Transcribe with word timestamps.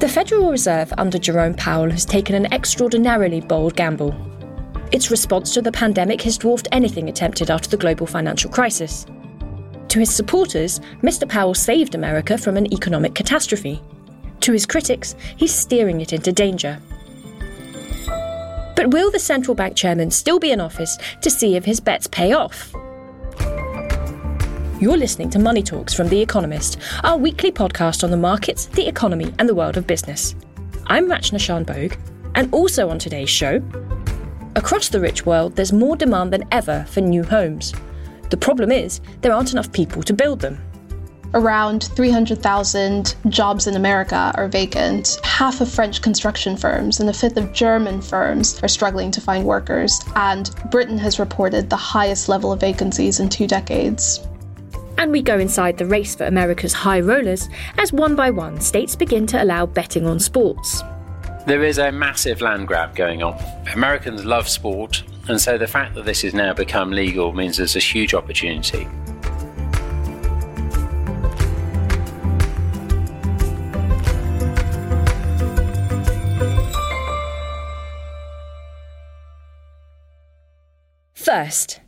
The 0.00 0.08
Federal 0.08 0.50
Reserve 0.50 0.94
under 0.96 1.18
Jerome 1.18 1.52
Powell 1.52 1.90
has 1.90 2.06
taken 2.06 2.34
an 2.34 2.50
extraordinarily 2.54 3.42
bold 3.42 3.76
gamble. 3.76 4.14
Its 4.92 5.10
response 5.10 5.52
to 5.52 5.60
the 5.60 5.70
pandemic 5.70 6.22
has 6.22 6.38
dwarfed 6.38 6.68
anything 6.72 7.10
attempted 7.10 7.50
after 7.50 7.68
the 7.68 7.76
global 7.76 8.06
financial 8.06 8.50
crisis. 8.50 9.04
To 9.88 9.98
his 9.98 10.08
supporters, 10.08 10.80
Mr. 11.02 11.28
Powell 11.28 11.52
saved 11.52 11.94
America 11.94 12.38
from 12.38 12.56
an 12.56 12.72
economic 12.72 13.14
catastrophe. 13.14 13.82
To 14.40 14.52
his 14.52 14.64
critics, 14.64 15.14
he's 15.36 15.54
steering 15.54 16.00
it 16.00 16.14
into 16.14 16.32
danger. 16.32 16.80
But 18.76 18.92
will 18.92 19.10
the 19.10 19.18
central 19.18 19.54
bank 19.54 19.76
chairman 19.76 20.10
still 20.12 20.38
be 20.38 20.50
in 20.50 20.62
office 20.62 20.96
to 21.20 21.28
see 21.28 21.56
if 21.56 21.66
his 21.66 21.78
bets 21.78 22.06
pay 22.06 22.32
off? 22.32 22.74
You're 24.80 24.96
listening 24.96 25.28
to 25.30 25.38
Money 25.38 25.62
Talks 25.62 25.92
from 25.92 26.08
The 26.08 26.22
Economist, 26.22 26.78
our 27.04 27.18
weekly 27.18 27.52
podcast 27.52 28.02
on 28.02 28.10
the 28.10 28.16
markets, 28.16 28.64
the 28.64 28.88
economy, 28.88 29.30
and 29.38 29.46
the 29.46 29.54
world 29.54 29.76
of 29.76 29.86
business. 29.86 30.34
I'm 30.86 31.06
Rachna 31.06 31.38
Shanbhogue, 31.38 31.98
and 32.34 32.50
also 32.50 32.88
on 32.88 32.98
today's 32.98 33.28
show, 33.28 33.62
across 34.56 34.88
the 34.88 34.98
rich 34.98 35.26
world, 35.26 35.54
there's 35.54 35.70
more 35.70 35.96
demand 35.96 36.32
than 36.32 36.44
ever 36.50 36.86
for 36.88 37.02
new 37.02 37.22
homes. 37.22 37.74
The 38.30 38.38
problem 38.38 38.72
is, 38.72 39.02
there 39.20 39.34
aren't 39.34 39.52
enough 39.52 39.70
people 39.70 40.02
to 40.02 40.14
build 40.14 40.40
them. 40.40 40.58
Around 41.34 41.84
300,000 41.94 43.16
jobs 43.28 43.66
in 43.66 43.76
America 43.76 44.32
are 44.34 44.48
vacant. 44.48 45.20
Half 45.22 45.60
of 45.60 45.70
French 45.70 46.00
construction 46.00 46.56
firms 46.56 47.00
and 47.00 47.10
a 47.10 47.12
fifth 47.12 47.36
of 47.36 47.52
German 47.52 48.00
firms 48.00 48.58
are 48.62 48.68
struggling 48.68 49.10
to 49.10 49.20
find 49.20 49.44
workers. 49.44 50.00
And 50.16 50.50
Britain 50.70 50.96
has 50.96 51.18
reported 51.18 51.68
the 51.68 51.76
highest 51.76 52.30
level 52.30 52.50
of 52.50 52.60
vacancies 52.60 53.20
in 53.20 53.28
two 53.28 53.46
decades. 53.46 54.26
And 55.00 55.12
we 55.12 55.22
go 55.22 55.38
inside 55.38 55.78
the 55.78 55.86
race 55.86 56.14
for 56.14 56.26
America's 56.26 56.74
high 56.74 57.00
rollers 57.00 57.48
as 57.78 57.90
one 57.90 58.14
by 58.14 58.28
one 58.28 58.60
states 58.60 58.94
begin 58.94 59.26
to 59.28 59.42
allow 59.42 59.64
betting 59.64 60.06
on 60.06 60.20
sports. 60.20 60.82
There 61.46 61.64
is 61.64 61.78
a 61.78 61.90
massive 61.90 62.42
land 62.42 62.68
grab 62.68 62.94
going 62.94 63.22
on. 63.22 63.42
Americans 63.72 64.26
love 64.26 64.46
sport, 64.46 65.02
and 65.26 65.40
so 65.40 65.56
the 65.56 65.66
fact 65.66 65.94
that 65.94 66.04
this 66.04 66.20
has 66.20 66.34
now 66.34 66.52
become 66.52 66.90
legal 66.90 67.32
means 67.32 67.56
there's 67.56 67.76
a 67.76 67.78
huge 67.78 68.12
opportunity. 68.12 68.86
First, 81.14 81.79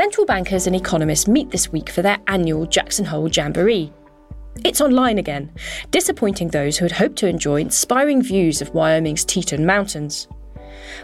Central 0.00 0.24
bankers 0.24 0.66
and 0.66 0.74
economists 0.74 1.28
meet 1.28 1.50
this 1.50 1.70
week 1.70 1.90
for 1.90 2.00
their 2.00 2.16
annual 2.26 2.64
Jackson 2.64 3.04
Hole 3.04 3.28
Jamboree. 3.28 3.92
It's 4.64 4.80
online 4.80 5.18
again, 5.18 5.52
disappointing 5.90 6.48
those 6.48 6.78
who 6.78 6.86
had 6.86 6.92
hoped 6.92 7.16
to 7.16 7.26
enjoy 7.26 7.60
inspiring 7.60 8.22
views 8.22 8.62
of 8.62 8.72
Wyoming's 8.72 9.26
Teton 9.26 9.66
Mountains. 9.66 10.26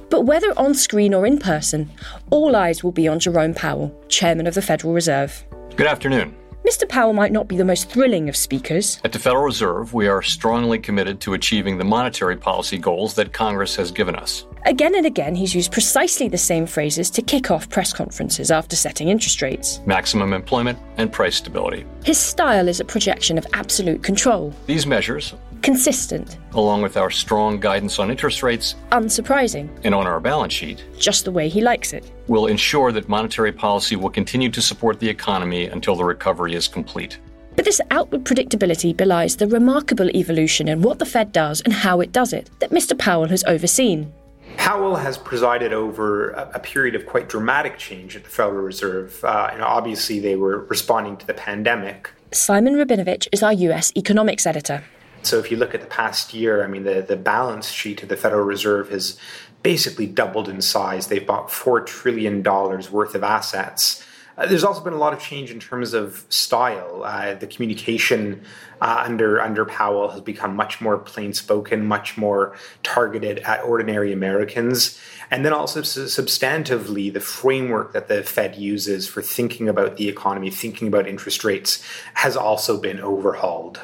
But 0.08 0.22
whether 0.22 0.58
on 0.58 0.72
screen 0.72 1.12
or 1.12 1.26
in 1.26 1.36
person, 1.36 1.90
all 2.30 2.56
eyes 2.56 2.82
will 2.82 2.90
be 2.90 3.06
on 3.06 3.18
Jerome 3.18 3.52
Powell, 3.52 3.94
chairman 4.08 4.46
of 4.46 4.54
the 4.54 4.62
Federal 4.62 4.94
Reserve. 4.94 5.44
Good 5.76 5.88
afternoon. 5.88 6.34
Mr. 6.66 6.88
Powell 6.88 7.12
might 7.12 7.30
not 7.30 7.46
be 7.46 7.56
the 7.56 7.64
most 7.64 7.88
thrilling 7.90 8.28
of 8.28 8.34
speakers. 8.34 9.00
At 9.04 9.12
the 9.12 9.20
Federal 9.20 9.44
Reserve, 9.44 9.94
we 9.94 10.08
are 10.08 10.20
strongly 10.20 10.80
committed 10.80 11.20
to 11.20 11.34
achieving 11.34 11.78
the 11.78 11.84
monetary 11.84 12.36
policy 12.36 12.76
goals 12.76 13.14
that 13.14 13.32
Congress 13.32 13.76
has 13.76 13.92
given 13.92 14.16
us. 14.16 14.46
Again 14.64 14.96
and 14.96 15.06
again, 15.06 15.36
he's 15.36 15.54
used 15.54 15.70
precisely 15.70 16.26
the 16.26 16.36
same 16.36 16.66
phrases 16.66 17.08
to 17.10 17.22
kick 17.22 17.52
off 17.52 17.70
press 17.70 17.92
conferences 17.92 18.50
after 18.50 18.74
setting 18.74 19.10
interest 19.10 19.42
rates 19.42 19.80
maximum 19.86 20.32
employment 20.32 20.76
and 20.96 21.12
price 21.12 21.36
stability. 21.36 21.86
His 22.04 22.18
style 22.18 22.66
is 22.66 22.80
a 22.80 22.84
projection 22.84 23.38
of 23.38 23.46
absolute 23.52 24.02
control. 24.02 24.52
These 24.66 24.88
measures, 24.88 25.34
consistent, 25.66 26.38
along 26.52 26.80
with 26.80 26.96
our 26.96 27.10
strong 27.10 27.58
guidance 27.58 27.98
on 27.98 28.08
interest 28.08 28.40
rates, 28.40 28.76
unsurprising, 28.92 29.68
and 29.82 29.96
on 29.96 30.06
our 30.06 30.20
balance 30.20 30.52
sheet, 30.52 30.84
just 30.96 31.24
the 31.24 31.32
way 31.32 31.48
he 31.48 31.60
likes 31.60 31.92
it, 31.92 32.08
will 32.28 32.46
ensure 32.46 32.92
that 32.92 33.08
monetary 33.08 33.50
policy 33.50 33.96
will 33.96 34.08
continue 34.08 34.48
to 34.48 34.62
support 34.62 35.00
the 35.00 35.08
economy 35.08 35.66
until 35.66 35.96
the 35.96 36.04
recovery 36.04 36.54
is 36.54 36.68
complete. 36.68 37.18
But 37.56 37.64
this 37.64 37.80
outward 37.90 38.22
predictability 38.22 38.96
belies 38.96 39.34
the 39.34 39.48
remarkable 39.48 40.08
evolution 40.10 40.68
in 40.68 40.82
what 40.82 41.00
the 41.00 41.04
Fed 41.04 41.32
does 41.32 41.62
and 41.62 41.72
how 41.72 42.00
it 42.00 42.12
does 42.12 42.32
it 42.32 42.48
that 42.60 42.70
Mr. 42.70 42.96
Powell 42.96 43.26
has 43.26 43.42
overseen. 43.48 44.12
Powell 44.56 44.94
has 44.94 45.18
presided 45.18 45.72
over 45.72 46.30
a, 46.30 46.50
a, 46.54 46.60
period 46.60 46.94
of 46.94 47.06
quite 47.06 47.28
dramatic 47.28 47.76
change 47.76 48.14
at 48.14 48.22
the 48.22 48.30
Federal 48.30 48.62
Reserve. 48.62 49.24
Uh, 49.24 49.50
and 49.52 49.62
obviously, 49.62 50.20
they 50.20 50.36
were 50.36 50.60
responding 50.66 51.16
to 51.16 51.26
the 51.26 51.34
pandemic. 51.34 52.08
Simon 52.30 52.74
Rabinovitch 52.74 53.26
is 53.32 53.42
our 53.42 53.52
US 53.52 53.92
economics 53.96 54.46
editor. 54.46 54.84
So, 55.26 55.38
if 55.40 55.50
you 55.50 55.56
look 55.56 55.74
at 55.74 55.80
the 55.80 55.88
past 55.88 56.32
year, 56.32 56.62
I 56.62 56.68
mean, 56.68 56.84
the, 56.84 57.04
the 57.06 57.16
balance 57.16 57.68
sheet 57.68 58.02
of 58.02 58.08
the 58.08 58.16
Federal 58.16 58.44
Reserve 58.44 58.90
has 58.90 59.18
basically 59.62 60.06
doubled 60.06 60.48
in 60.48 60.62
size. 60.62 61.08
They've 61.08 61.26
bought 61.26 61.48
$4 61.48 61.84
trillion 61.84 62.44
worth 62.44 63.16
of 63.16 63.24
assets. 63.24 64.04
Uh, 64.38 64.46
there's 64.46 64.62
also 64.62 64.84
been 64.84 64.92
a 64.92 64.98
lot 64.98 65.12
of 65.12 65.20
change 65.20 65.50
in 65.50 65.58
terms 65.58 65.94
of 65.94 66.24
style. 66.28 67.02
Uh, 67.04 67.34
the 67.34 67.46
communication 67.46 68.42
uh, 68.80 69.02
under 69.04 69.40
under 69.40 69.64
Powell 69.64 70.10
has 70.10 70.20
become 70.20 70.54
much 70.54 70.80
more 70.80 70.98
plain 70.98 71.32
spoken, 71.32 71.86
much 71.86 72.18
more 72.18 72.54
targeted 72.82 73.38
at 73.40 73.62
ordinary 73.62 74.12
Americans, 74.12 75.00
and 75.30 75.44
then 75.44 75.54
also 75.54 75.80
substantively 75.80 77.10
the 77.12 77.20
framework 77.20 77.94
that 77.94 78.08
the 78.08 78.22
Fed 78.22 78.56
uses 78.56 79.08
for 79.08 79.22
thinking 79.22 79.68
about 79.68 79.96
the 79.96 80.08
economy, 80.08 80.50
thinking 80.50 80.86
about 80.86 81.08
interest 81.08 81.42
rates, 81.42 81.82
has 82.14 82.36
also 82.36 82.78
been 82.78 83.00
overhauled. 83.00 83.80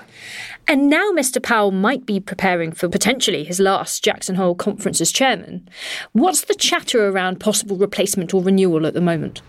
And 0.69 0.89
now 0.89 1.11
Mr. 1.11 1.43
Powell 1.43 1.73
might 1.73 2.07
be 2.07 2.21
preparing 2.21 2.73
for 2.73 2.89
potentially 2.89 3.45
his 3.45 3.59
last 3.59 4.05
Jackson 4.05 4.37
Hole 4.37 4.55
conference 4.55 5.01
as 5.01 5.11
chairman. 5.11 5.69
What's 6.13 6.43
the 6.43 6.55
chatter 6.55 7.09
around 7.09 7.41
possible 7.41 7.77
replacement 7.77 8.33
or 8.33 8.43
renewal 8.43 8.87
at 8.87 8.95
the 8.95 9.01
moment? 9.01 9.43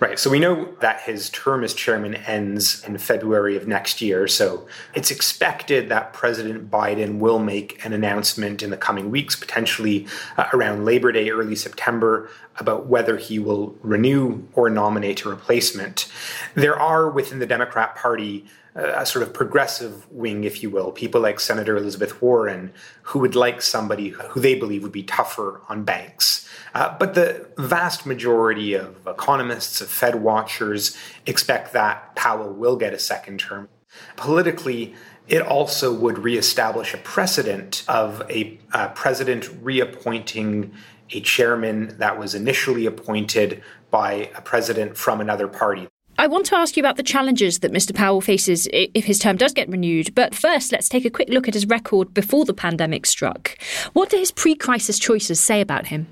Right. 0.00 0.18
So 0.18 0.30
we 0.30 0.38
know 0.38 0.72
that 0.80 1.00
his 1.00 1.30
term 1.30 1.64
as 1.64 1.74
chairman 1.74 2.14
ends 2.14 2.84
in 2.84 2.96
February 2.98 3.56
of 3.56 3.66
next 3.66 4.00
year. 4.00 4.28
So 4.28 4.66
it's 4.94 5.10
expected 5.10 5.88
that 5.88 6.12
President 6.12 6.70
Biden 6.70 7.18
will 7.18 7.38
make 7.38 7.84
an 7.84 7.92
announcement 7.92 8.62
in 8.62 8.70
the 8.70 8.76
coming 8.76 9.10
weeks, 9.10 9.34
potentially 9.36 10.06
uh, 10.36 10.46
around 10.52 10.84
Labor 10.84 11.12
Day, 11.12 11.30
early 11.30 11.56
September, 11.56 12.30
about 12.58 12.86
whether 12.86 13.16
he 13.16 13.38
will 13.38 13.76
renew 13.82 14.46
or 14.52 14.70
nominate 14.70 15.24
a 15.24 15.28
replacement. 15.28 16.10
There 16.54 16.78
are 16.78 17.10
within 17.10 17.38
the 17.38 17.46
Democrat 17.46 17.96
Party 17.96 18.46
a 18.78 19.04
sort 19.04 19.24
of 19.24 19.34
progressive 19.34 20.10
wing, 20.10 20.44
if 20.44 20.62
you 20.62 20.70
will, 20.70 20.92
people 20.92 21.20
like 21.20 21.40
Senator 21.40 21.76
Elizabeth 21.76 22.22
Warren, 22.22 22.72
who 23.02 23.18
would 23.18 23.34
like 23.34 23.60
somebody 23.60 24.10
who 24.10 24.40
they 24.40 24.54
believe 24.54 24.82
would 24.82 24.92
be 24.92 25.02
tougher 25.02 25.60
on 25.68 25.84
banks. 25.84 26.48
Uh, 26.74 26.96
but 26.96 27.14
the 27.14 27.46
vast 27.56 28.06
majority 28.06 28.74
of 28.74 29.06
economists, 29.06 29.80
of 29.80 29.88
Fed 29.88 30.22
watchers, 30.22 30.96
expect 31.26 31.72
that 31.72 32.14
Powell 32.14 32.52
will 32.52 32.76
get 32.76 32.92
a 32.92 32.98
second 32.98 33.40
term. 33.40 33.68
Politically, 34.16 34.94
it 35.26 35.42
also 35.42 35.92
would 35.92 36.18
reestablish 36.18 36.94
a 36.94 36.98
precedent 36.98 37.84
of 37.88 38.22
a 38.30 38.58
uh, 38.72 38.88
president 38.88 39.50
reappointing 39.60 40.72
a 41.10 41.20
chairman 41.20 41.96
that 41.98 42.18
was 42.18 42.34
initially 42.34 42.86
appointed 42.86 43.62
by 43.90 44.30
a 44.36 44.42
president 44.42 44.96
from 44.96 45.20
another 45.20 45.48
party. 45.48 45.88
I 46.18 46.26
want 46.26 46.46
to 46.46 46.56
ask 46.56 46.76
you 46.76 46.82
about 46.82 46.96
the 46.96 47.04
challenges 47.04 47.60
that 47.60 47.72
Mr. 47.72 47.94
Powell 47.94 48.20
faces 48.20 48.68
if 48.72 49.04
his 49.04 49.20
term 49.20 49.36
does 49.36 49.52
get 49.52 49.68
renewed. 49.68 50.16
But 50.16 50.34
first, 50.34 50.72
let's 50.72 50.88
take 50.88 51.04
a 51.04 51.10
quick 51.10 51.28
look 51.28 51.46
at 51.46 51.54
his 51.54 51.64
record 51.66 52.12
before 52.12 52.44
the 52.44 52.52
pandemic 52.52 53.06
struck. 53.06 53.56
What 53.92 54.10
do 54.10 54.16
his 54.16 54.32
pre 54.32 54.56
crisis 54.56 54.98
choices 54.98 55.38
say 55.38 55.60
about 55.60 55.86
him? 55.86 56.08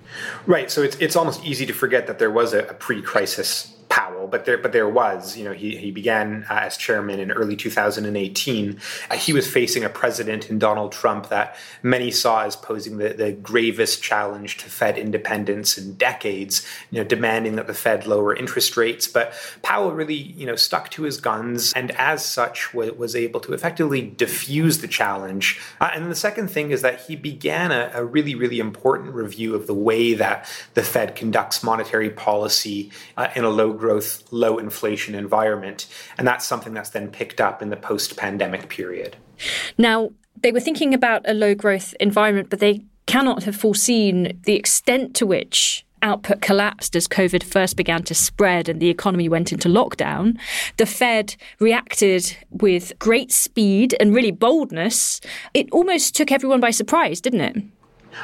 Right. 0.47 0.71
So 0.71 0.83
it's, 0.83 0.95
it's 0.97 1.17
almost 1.17 1.45
easy 1.45 1.67
to 1.67 1.73
forget 1.73 2.07
that 2.07 2.21
there 2.21 2.31
was 2.31 2.55
a, 2.55 2.61
a 2.61 2.75
pre 2.75 3.03
crisis 3.03 3.76
Powell, 3.97 4.27
but 4.27 4.45
there, 4.45 4.59
but 4.59 4.73
there 4.73 4.91
was, 4.91 5.39
you 5.39 5.45
know, 5.45 5.55
he, 5.55 5.75
he 5.75 5.91
began 5.91 6.45
uh, 6.51 6.55
as 6.57 6.77
chairman 6.77 7.19
in 7.19 7.31
early 7.31 7.57
2018. 7.57 8.79
Uh, 9.11 9.17
he 9.17 9.33
was 9.33 9.51
facing 9.51 9.85
a 9.85 9.89
president 9.89 10.51
in 10.51 10.59
Donald 10.59 10.93
Trump 10.93 11.31
that 11.31 11.57
many 11.83 12.11
saw 12.11 12.43
as 12.43 12.57
posing 12.57 12.99
the, 12.99 13.15
the 13.15 13.33
gravest 13.33 14.03
challenge 14.03 14.59
to 14.59 14.69
Fed 14.69 14.99
independence 14.99 15.79
in 15.79 15.95
decades, 15.95 16.67
you 16.91 16.99
know, 16.99 17.09
demanding 17.09 17.57
that 17.57 17.69
the 17.69 17.73
Fed 17.73 18.07
lower 18.07 18.37
interest 18.37 18.77
rates. 18.77 19.09
But 19.09 19.33
Powell 19.63 19.93
really, 19.93 20.15
you 20.15 20.45
know, 20.45 20.57
stuck 20.57 20.91
to 20.91 21.05
his 21.05 21.19
guns 21.19 21.73
and 21.73 21.91
as 21.93 22.23
such 22.23 22.75
was, 22.75 22.93
was 22.93 23.17
able 23.17 23.41
to 23.41 23.55
effectively 23.55 24.03
diffuse 24.03 24.81
the 24.83 24.89
challenge. 24.89 25.59
Uh, 25.81 25.89
and 25.95 26.11
the 26.11 26.15
second 26.15 26.49
thing 26.49 26.71
is 26.71 26.83
that 26.83 27.01
he 27.01 27.17
began 27.17 27.73
a, 27.73 27.91
a 27.95 28.05
really, 28.05 28.35
really 28.35 28.59
important 28.59 29.15
review 29.15 29.55
of 29.55 29.67
the 29.67 29.75
way 29.75 30.13
that 30.13 30.47
the 30.75 30.83
Fed 30.83 31.17
conducts 31.17 31.63
monetary 31.63 32.11
policy 32.11 32.91
uh, 33.17 33.29
in 33.35 33.45
a 33.45 33.49
low 33.49 33.73
growth, 33.73 33.86
low 34.33 34.59
inflation 34.59 35.15
environment. 35.15 35.87
And 36.19 36.27
that's 36.27 36.45
something 36.45 36.75
that's 36.75 36.91
then 36.91 37.09
picked 37.09 37.41
up 37.41 37.63
in 37.63 37.71
the 37.71 37.77
post 37.77 38.17
pandemic 38.17 38.69
period. 38.69 39.17
Now, 39.79 40.11
they 40.43 40.53
were 40.53 40.61
thinking 40.61 40.95
about 40.95 41.23
a 41.29 41.35
low 41.35 41.55
growth 41.55 41.95
environment, 42.01 42.51
but 42.51 42.61
they 42.61 42.83
cannot 43.07 43.45
have 43.45 43.57
foreseen 43.57 44.39
the 44.45 44.55
extent 44.55 45.15
to 45.17 45.27
which 45.27 45.85
output 46.03 46.41
collapsed 46.41 46.95
as 46.95 47.09
COVID 47.09 47.43
first 47.43 47.77
began 47.77 48.03
to 48.05 48.15
spread 48.15 48.69
and 48.69 48.81
the 48.81 48.91
economy 48.91 49.29
went 49.29 49.53
into 49.53 49.69
lockdown. 49.69 50.39
The 50.77 50.87
Fed 50.87 51.37
reacted 51.59 52.37
with 52.51 52.93
great 52.99 53.33
speed 53.33 53.95
and 53.99 54.15
really 54.15 54.31
boldness. 54.31 55.21
It 55.55 55.69
almost 55.73 56.15
took 56.15 56.31
everyone 56.31 56.61
by 56.61 56.71
surprise, 56.71 57.21
didn't 57.21 57.41
it? 57.41 57.57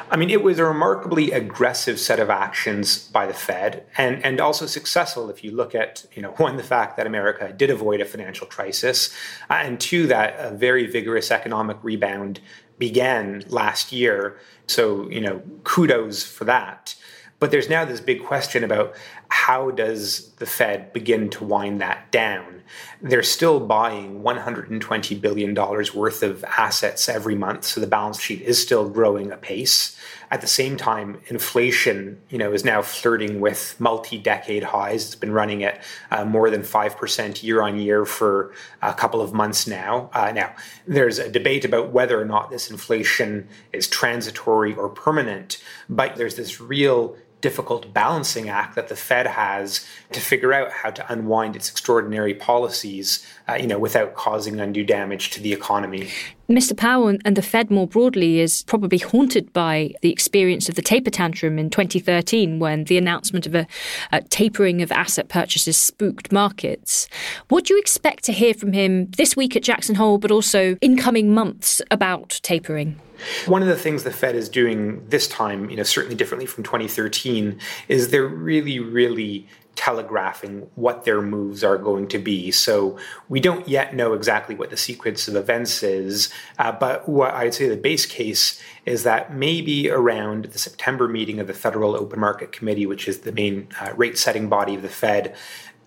I 0.09 0.17
mean, 0.17 0.29
it 0.29 0.43
was 0.43 0.59
a 0.59 0.65
remarkably 0.65 1.31
aggressive 1.31 1.99
set 1.99 2.19
of 2.19 2.29
actions 2.29 3.07
by 3.09 3.25
the 3.25 3.33
Fed, 3.33 3.85
and 3.97 4.23
and 4.23 4.39
also 4.39 4.65
successful 4.65 5.29
if 5.29 5.43
you 5.43 5.51
look 5.51 5.75
at 5.75 6.05
you 6.13 6.21
know 6.21 6.31
one 6.31 6.57
the 6.57 6.63
fact 6.63 6.97
that 6.97 7.07
America 7.07 7.53
did 7.53 7.69
avoid 7.69 8.01
a 8.01 8.05
financial 8.05 8.47
crisis, 8.47 9.13
uh, 9.49 9.53
and 9.53 9.79
two 9.79 10.07
that 10.07 10.35
a 10.39 10.51
very 10.55 10.87
vigorous 10.87 11.31
economic 11.31 11.77
rebound 11.83 12.39
began 12.77 13.43
last 13.47 13.91
year. 13.91 14.39
So 14.67 15.09
you 15.09 15.21
know, 15.21 15.41
kudos 15.63 16.23
for 16.23 16.45
that. 16.45 16.95
But 17.39 17.51
there's 17.51 17.69
now 17.69 17.83
this 17.83 17.99
big 17.99 18.23
question 18.23 18.63
about 18.63 18.95
how 19.33 19.71
does 19.71 20.29
the 20.35 20.45
Fed 20.45 20.93
begin 20.93 21.27
to 21.31 21.43
wind 21.43 21.81
that 21.81 22.11
down? 22.11 22.61
They're 23.01 23.23
still 23.23 23.59
buying 23.59 24.21
$120 24.21 25.19
billion 25.19 25.55
worth 25.55 26.21
of 26.21 26.43
assets 26.43 27.09
every 27.09 27.33
month, 27.33 27.65
so 27.65 27.81
the 27.81 27.87
balance 27.87 28.21
sheet 28.21 28.43
is 28.43 28.61
still 28.61 28.87
growing 28.87 29.31
apace. 29.31 29.97
At 30.29 30.41
the 30.41 30.47
same 30.47 30.77
time, 30.77 31.19
inflation, 31.27 32.21
you 32.29 32.37
know, 32.37 32.53
is 32.53 32.63
now 32.63 32.83
flirting 32.83 33.41
with 33.41 33.75
multi-decade 33.79 34.65
highs. 34.65 35.07
It's 35.07 35.15
been 35.15 35.33
running 35.33 35.63
at 35.63 35.83
uh, 36.11 36.25
more 36.25 36.51
than 36.51 36.63
five 36.63 36.95
percent 36.95 37.41
year 37.41 37.63
on 37.63 37.79
year 37.79 38.05
for 38.05 38.53
a 38.83 38.93
couple 38.93 39.19
of 39.19 39.33
months 39.33 39.65
now. 39.65 40.11
Uh, 40.13 40.31
now, 40.31 40.53
there's 40.85 41.17
a 41.17 41.29
debate 41.29 41.65
about 41.65 41.91
whether 41.91 42.21
or 42.21 42.25
not 42.25 42.51
this 42.51 42.69
inflation 42.69 43.49
is 43.73 43.87
transitory 43.87 44.75
or 44.75 44.89
permanent, 44.89 45.61
but 45.89 46.15
there's 46.15 46.35
this 46.35 46.61
real 46.61 47.17
difficult 47.43 47.93
balancing 47.93 48.47
act 48.47 48.73
that 48.75 48.87
the 48.87 48.95
Fed 48.95 49.27
has 49.27 49.85
to 50.13 50.21
figure 50.21 50.53
out 50.53 50.71
how 50.71 50.89
to 50.89 51.11
unwind 51.11 51.57
its 51.57 51.69
extraordinary 51.69 52.33
policies, 52.33 53.27
uh, 53.49 53.55
you 53.55 53.67
know, 53.67 53.77
without 53.77 54.15
causing 54.15 54.61
undue 54.61 54.85
damage 54.85 55.29
to 55.31 55.41
the 55.41 55.51
economy. 55.51 56.09
Mr. 56.49 56.75
Powell 56.75 57.17
and 57.25 57.35
the 57.35 57.41
Fed 57.41 57.69
more 57.69 57.85
broadly 57.85 58.39
is 58.39 58.63
probably 58.63 58.97
haunted 58.97 59.51
by 59.51 59.93
the 60.01 60.09
experience 60.09 60.69
of 60.69 60.75
the 60.75 60.81
taper 60.81 61.09
tantrum 61.09 61.59
in 61.59 61.69
2013 61.69 62.59
when 62.59 62.85
the 62.85 62.97
announcement 62.97 63.45
of 63.45 63.55
a, 63.55 63.67
a 64.13 64.21
tapering 64.21 64.81
of 64.81 64.89
asset 64.89 65.27
purchases 65.27 65.75
spooked 65.75 66.31
markets. 66.31 67.09
What 67.49 67.65
do 67.65 67.73
you 67.73 67.79
expect 67.79 68.23
to 68.25 68.31
hear 68.31 68.53
from 68.53 68.71
him 68.71 69.11
this 69.17 69.35
week 69.35 69.57
at 69.57 69.63
Jackson 69.63 69.95
Hole, 69.95 70.17
but 70.17 70.31
also 70.31 70.77
in 70.79 70.95
coming 70.95 71.33
months 71.33 71.81
about 71.91 72.39
tapering? 72.41 73.01
One 73.45 73.61
of 73.61 73.67
the 73.67 73.75
things 73.75 74.03
the 74.03 74.11
Fed 74.11 74.35
is 74.35 74.49
doing 74.49 75.07
this 75.07 75.27
time, 75.27 75.69
you 75.69 75.77
know, 75.77 75.83
certainly 75.83 76.15
differently 76.15 76.45
from 76.45 76.63
2013, 76.63 77.59
is 77.87 78.09
they're 78.09 78.27
really, 78.27 78.79
really 78.79 79.47
telegraphing 79.75 80.69
what 80.75 81.03
their 81.03 81.21
moves 81.21 81.63
are 81.63 81.77
going 81.77 82.07
to 82.07 82.19
be. 82.19 82.51
So 82.51 82.97
we 83.27 83.39
don't 83.39 83.67
yet 83.67 83.95
know 83.95 84.13
exactly 84.13 84.53
what 84.53 84.69
the 84.69 84.77
sequence 84.77 85.27
of 85.27 85.35
events 85.35 85.81
is, 85.81 86.31
uh, 86.59 86.71
but 86.71 87.09
what 87.09 87.33
I'd 87.33 87.53
say 87.53 87.67
the 87.67 87.77
base 87.77 88.05
case 88.05 88.61
is 88.85 89.03
that 89.03 89.33
maybe 89.33 89.89
around 89.89 90.45
the 90.45 90.59
September 90.59 91.07
meeting 91.07 91.39
of 91.39 91.47
the 91.47 91.53
Federal 91.53 91.95
Open 91.95 92.19
Market 92.19 92.51
Committee, 92.51 92.85
which 92.85 93.07
is 93.07 93.19
the 93.19 93.31
main 93.31 93.67
uh, 93.81 93.93
rate 93.95 94.17
setting 94.17 94.47
body 94.47 94.75
of 94.75 94.83
the 94.83 94.89
Fed, 94.89 95.35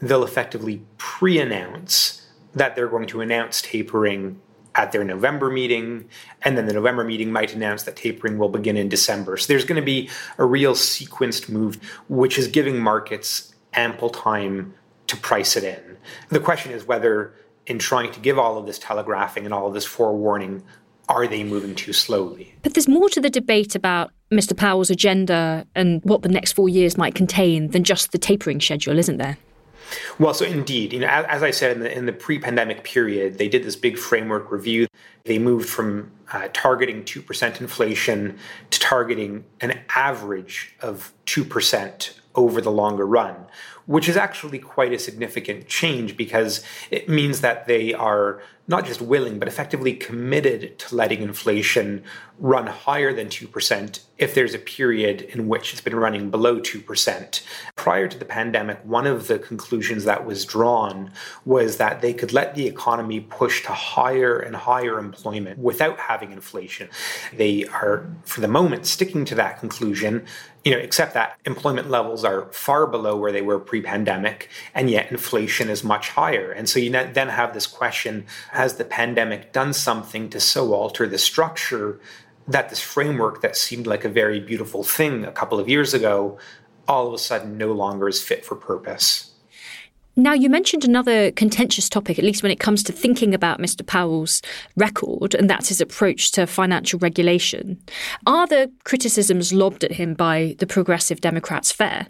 they'll 0.00 0.24
effectively 0.24 0.82
pre 0.98 1.38
announce 1.38 2.26
that 2.54 2.74
they're 2.74 2.88
going 2.88 3.06
to 3.06 3.20
announce 3.20 3.62
tapering 3.62 4.40
at 4.76 4.92
their 4.92 5.02
November 5.02 5.50
meeting, 5.50 6.08
and 6.42 6.56
then 6.56 6.66
the 6.66 6.72
November 6.72 7.02
meeting 7.02 7.32
might 7.32 7.54
announce 7.54 7.84
that 7.84 7.96
tapering 7.96 8.38
will 8.38 8.50
begin 8.50 8.76
in 8.76 8.88
December. 8.88 9.36
So 9.36 9.46
there's 9.52 9.64
going 9.64 9.80
to 9.80 9.84
be 9.84 10.10
a 10.38 10.44
real 10.44 10.74
sequenced 10.74 11.48
move, 11.48 11.76
which 12.08 12.38
is 12.38 12.46
giving 12.46 12.78
markets 12.78 13.54
ample 13.72 14.10
time 14.10 14.74
to 15.06 15.16
price 15.16 15.56
it 15.56 15.64
in. 15.64 15.96
The 16.28 16.40
question 16.40 16.72
is 16.72 16.84
whether, 16.84 17.34
in 17.66 17.78
trying 17.78 18.12
to 18.12 18.20
give 18.20 18.38
all 18.38 18.58
of 18.58 18.66
this 18.66 18.78
telegraphing 18.78 19.44
and 19.44 19.54
all 19.54 19.66
of 19.66 19.74
this 19.74 19.84
forewarning, 19.84 20.62
are 21.08 21.26
they 21.26 21.42
moving 21.42 21.74
too 21.74 21.92
slowly? 21.92 22.54
But 22.62 22.74
there's 22.74 22.88
more 22.88 23.08
to 23.10 23.20
the 23.20 23.30
debate 23.30 23.74
about 23.74 24.10
Mr. 24.30 24.56
Powell's 24.56 24.90
agenda 24.90 25.66
and 25.74 26.02
what 26.04 26.22
the 26.22 26.28
next 26.28 26.52
four 26.52 26.68
years 26.68 26.98
might 26.98 27.14
contain 27.14 27.68
than 27.68 27.84
just 27.84 28.12
the 28.12 28.18
tapering 28.18 28.60
schedule, 28.60 28.98
isn't 28.98 29.18
there? 29.18 29.38
Well, 30.18 30.34
so 30.34 30.44
indeed, 30.44 30.92
you 30.92 31.00
know, 31.00 31.08
as, 31.08 31.24
as 31.26 31.42
I 31.42 31.50
said 31.50 31.76
in 31.76 31.82
the 31.82 31.96
in 31.96 32.06
the 32.06 32.12
pre-pandemic 32.12 32.84
period, 32.84 33.38
they 33.38 33.48
did 33.48 33.64
this 33.64 33.76
big 33.76 33.98
framework 33.98 34.50
review. 34.50 34.86
They 35.24 35.38
moved 35.38 35.68
from 35.68 36.12
uh, 36.32 36.48
targeting 36.52 37.04
two 37.04 37.22
percent 37.22 37.60
inflation 37.60 38.38
to 38.70 38.80
targeting 38.80 39.44
an 39.60 39.80
average 39.94 40.74
of 40.80 41.12
two 41.24 41.44
percent 41.44 42.18
over 42.36 42.60
the 42.60 42.70
longer 42.70 43.06
run, 43.06 43.46
which 43.86 44.08
is 44.08 44.16
actually 44.16 44.58
quite 44.58 44.92
a 44.92 44.98
significant 44.98 45.66
change 45.66 46.16
because 46.16 46.62
it 46.90 47.08
means 47.08 47.40
that 47.40 47.66
they 47.66 47.94
are 47.94 48.42
not 48.68 48.84
just 48.84 49.00
willing, 49.00 49.38
but 49.38 49.48
effectively 49.48 49.94
committed 49.94 50.78
to 50.78 50.94
letting 50.94 51.22
inflation 51.22 52.02
run 52.38 52.66
higher 52.66 53.12
than 53.12 53.28
2% 53.28 54.00
if 54.18 54.34
there's 54.34 54.54
a 54.54 54.58
period 54.58 55.22
in 55.22 55.48
which 55.48 55.72
it's 55.72 55.80
been 55.80 55.96
running 55.96 56.30
below 56.30 56.60
2%. 56.60 57.42
Prior 57.86 58.08
to 58.08 58.18
the 58.18 58.24
pandemic, 58.24 58.80
one 58.82 59.06
of 59.06 59.28
the 59.28 59.38
conclusions 59.38 60.02
that 60.06 60.26
was 60.26 60.44
drawn 60.44 61.12
was 61.44 61.76
that 61.76 62.00
they 62.00 62.12
could 62.12 62.32
let 62.32 62.56
the 62.56 62.66
economy 62.66 63.20
push 63.20 63.62
to 63.62 63.70
higher 63.70 64.40
and 64.40 64.56
higher 64.56 64.98
employment 64.98 65.60
without 65.60 65.96
having 66.00 66.32
inflation. 66.32 66.88
They 67.32 67.64
are, 67.66 68.04
for 68.24 68.40
the 68.40 68.48
moment, 68.48 68.86
sticking 68.86 69.24
to 69.26 69.36
that 69.36 69.60
conclusion, 69.60 70.26
you 70.64 70.72
know, 70.72 70.78
except 70.78 71.14
that 71.14 71.38
employment 71.44 71.88
levels 71.88 72.24
are 72.24 72.50
far 72.50 72.88
below 72.88 73.16
where 73.16 73.30
they 73.30 73.40
were 73.40 73.60
pre-pandemic, 73.60 74.48
and 74.74 74.90
yet 74.90 75.12
inflation 75.12 75.70
is 75.70 75.84
much 75.84 76.08
higher. 76.08 76.50
And 76.50 76.68
so 76.68 76.80
you 76.80 76.90
then 76.90 77.28
have 77.28 77.54
this 77.54 77.68
question 77.68 78.26
has 78.50 78.74
the 78.74 78.84
pandemic 78.84 79.52
done 79.52 79.72
something 79.72 80.28
to 80.30 80.40
so 80.40 80.74
alter 80.74 81.06
the 81.06 81.18
structure 81.18 82.00
that 82.48 82.68
this 82.68 82.80
framework 82.80 83.42
that 83.42 83.56
seemed 83.56 83.86
like 83.86 84.04
a 84.04 84.08
very 84.08 84.40
beautiful 84.40 84.82
thing 84.82 85.24
a 85.24 85.30
couple 85.30 85.60
of 85.60 85.68
years 85.68 85.94
ago 85.94 86.38
all 86.88 87.06
of 87.06 87.14
a 87.14 87.18
sudden 87.18 87.58
no 87.58 87.72
longer 87.72 88.08
is 88.08 88.22
fit 88.22 88.44
for 88.44 88.56
purpose? 88.56 89.32
Now, 90.18 90.32
you 90.32 90.48
mentioned 90.48 90.82
another 90.82 91.30
contentious 91.32 91.90
topic, 91.90 92.18
at 92.18 92.24
least 92.24 92.42
when 92.42 92.50
it 92.50 92.58
comes 92.58 92.82
to 92.84 92.92
thinking 92.92 93.34
about 93.34 93.58
Mr. 93.58 93.86
Powell's 93.86 94.40
record, 94.74 95.34
and 95.34 95.50
that's 95.50 95.68
his 95.68 95.82
approach 95.82 96.32
to 96.32 96.46
financial 96.46 96.98
regulation. 96.98 97.78
Are 98.26 98.46
the 98.46 98.72
criticisms 98.84 99.52
lobbed 99.52 99.84
at 99.84 99.92
him 99.92 100.14
by 100.14 100.56
the 100.58 100.66
progressive 100.66 101.20
Democrats 101.20 101.70
fair? 101.70 102.06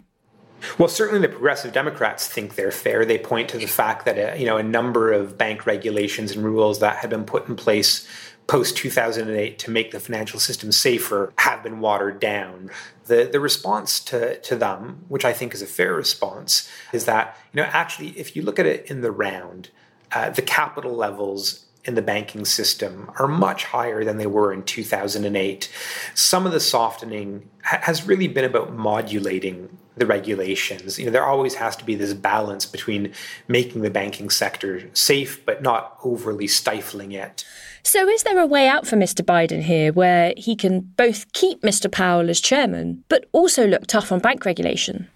Well, 0.77 0.87
certainly 0.87 1.21
the 1.21 1.29
progressive 1.31 1.73
Democrats 1.73 2.27
think 2.27 2.55
they're 2.55 2.71
fair. 2.71 3.05
They 3.05 3.17
point 3.17 3.49
to 3.49 3.57
the 3.57 3.65
fact 3.67 4.05
that 4.05 4.17
uh, 4.17 4.35
you 4.35 4.45
know 4.45 4.57
a 4.57 4.63
number 4.63 5.11
of 5.11 5.37
bank 5.37 5.65
regulations 5.65 6.31
and 6.31 6.43
rules 6.43 6.79
that 6.79 6.97
had 6.97 7.09
been 7.09 7.25
put 7.25 7.47
in 7.47 7.55
place 7.55 8.07
post 8.47 8.77
2008 8.77 9.59
to 9.59 9.71
make 9.71 9.91
the 9.91 9.99
financial 9.99 10.39
system 10.39 10.71
safer 10.71 11.33
have 11.37 11.61
been 11.61 11.79
watered 11.79 12.19
down. 12.19 12.69
The 13.05 13.29
the 13.31 13.39
response 13.39 13.99
to 14.05 14.39
to 14.39 14.55
them, 14.55 15.05
which 15.07 15.25
I 15.25 15.33
think 15.33 15.53
is 15.53 15.61
a 15.61 15.67
fair 15.67 15.93
response, 15.93 16.69
is 16.93 17.05
that 17.05 17.37
you 17.53 17.61
know 17.61 17.69
actually 17.71 18.09
if 18.09 18.35
you 18.35 18.41
look 18.41 18.59
at 18.59 18.65
it 18.65 18.89
in 18.89 19.01
the 19.01 19.11
round, 19.11 19.69
uh, 20.11 20.29
the 20.29 20.41
capital 20.41 20.95
levels 20.95 21.65
in 21.87 21.95
the 21.95 22.01
banking 22.01 22.43
system 22.43 23.09
are 23.17 23.27
much 23.27 23.63
higher 23.63 24.03
than 24.03 24.17
they 24.17 24.27
were 24.27 24.51
in 24.51 24.61
2008. 24.61 25.71
Some 26.13 26.45
of 26.45 26.51
the 26.51 26.59
softening 26.59 27.49
ha- 27.63 27.79
has 27.83 28.05
really 28.05 28.27
been 28.27 28.43
about 28.43 28.73
modulating 28.73 29.77
the 29.95 30.05
regulations. 30.05 30.99
You 30.99 31.05
know, 31.05 31.11
there 31.11 31.25
always 31.25 31.55
has 31.55 31.77
to 31.77 31.85
be 31.85 31.95
this 31.95 32.13
balance 32.13 32.65
between 32.65 33.13
making 33.47 33.81
the 33.83 33.89
banking 33.89 34.29
sector 34.29 34.89
safe 34.93 35.43
but 35.45 35.61
not 35.61 35.97
overly 36.03 36.47
stifling 36.47 37.13
it. 37.13 37.45
So, 37.87 38.09
is 38.09 38.23
there 38.23 38.37
a 38.37 38.45
way 38.45 38.67
out 38.67 38.85
for 38.85 38.97
Mr. 38.97 39.21
Biden 39.21 39.61
here 39.61 39.93
where 39.93 40.33
he 40.35 40.57
can 40.57 40.81
both 40.81 41.31
keep 41.31 41.61
Mr. 41.61 41.89
Powell 41.89 42.29
as 42.29 42.41
chairman 42.41 43.05
but 43.07 43.29
also 43.31 43.65
look 43.65 43.87
tough 43.87 44.11
on 44.11 44.19
bank 44.19 44.43
regulation? 44.43 45.07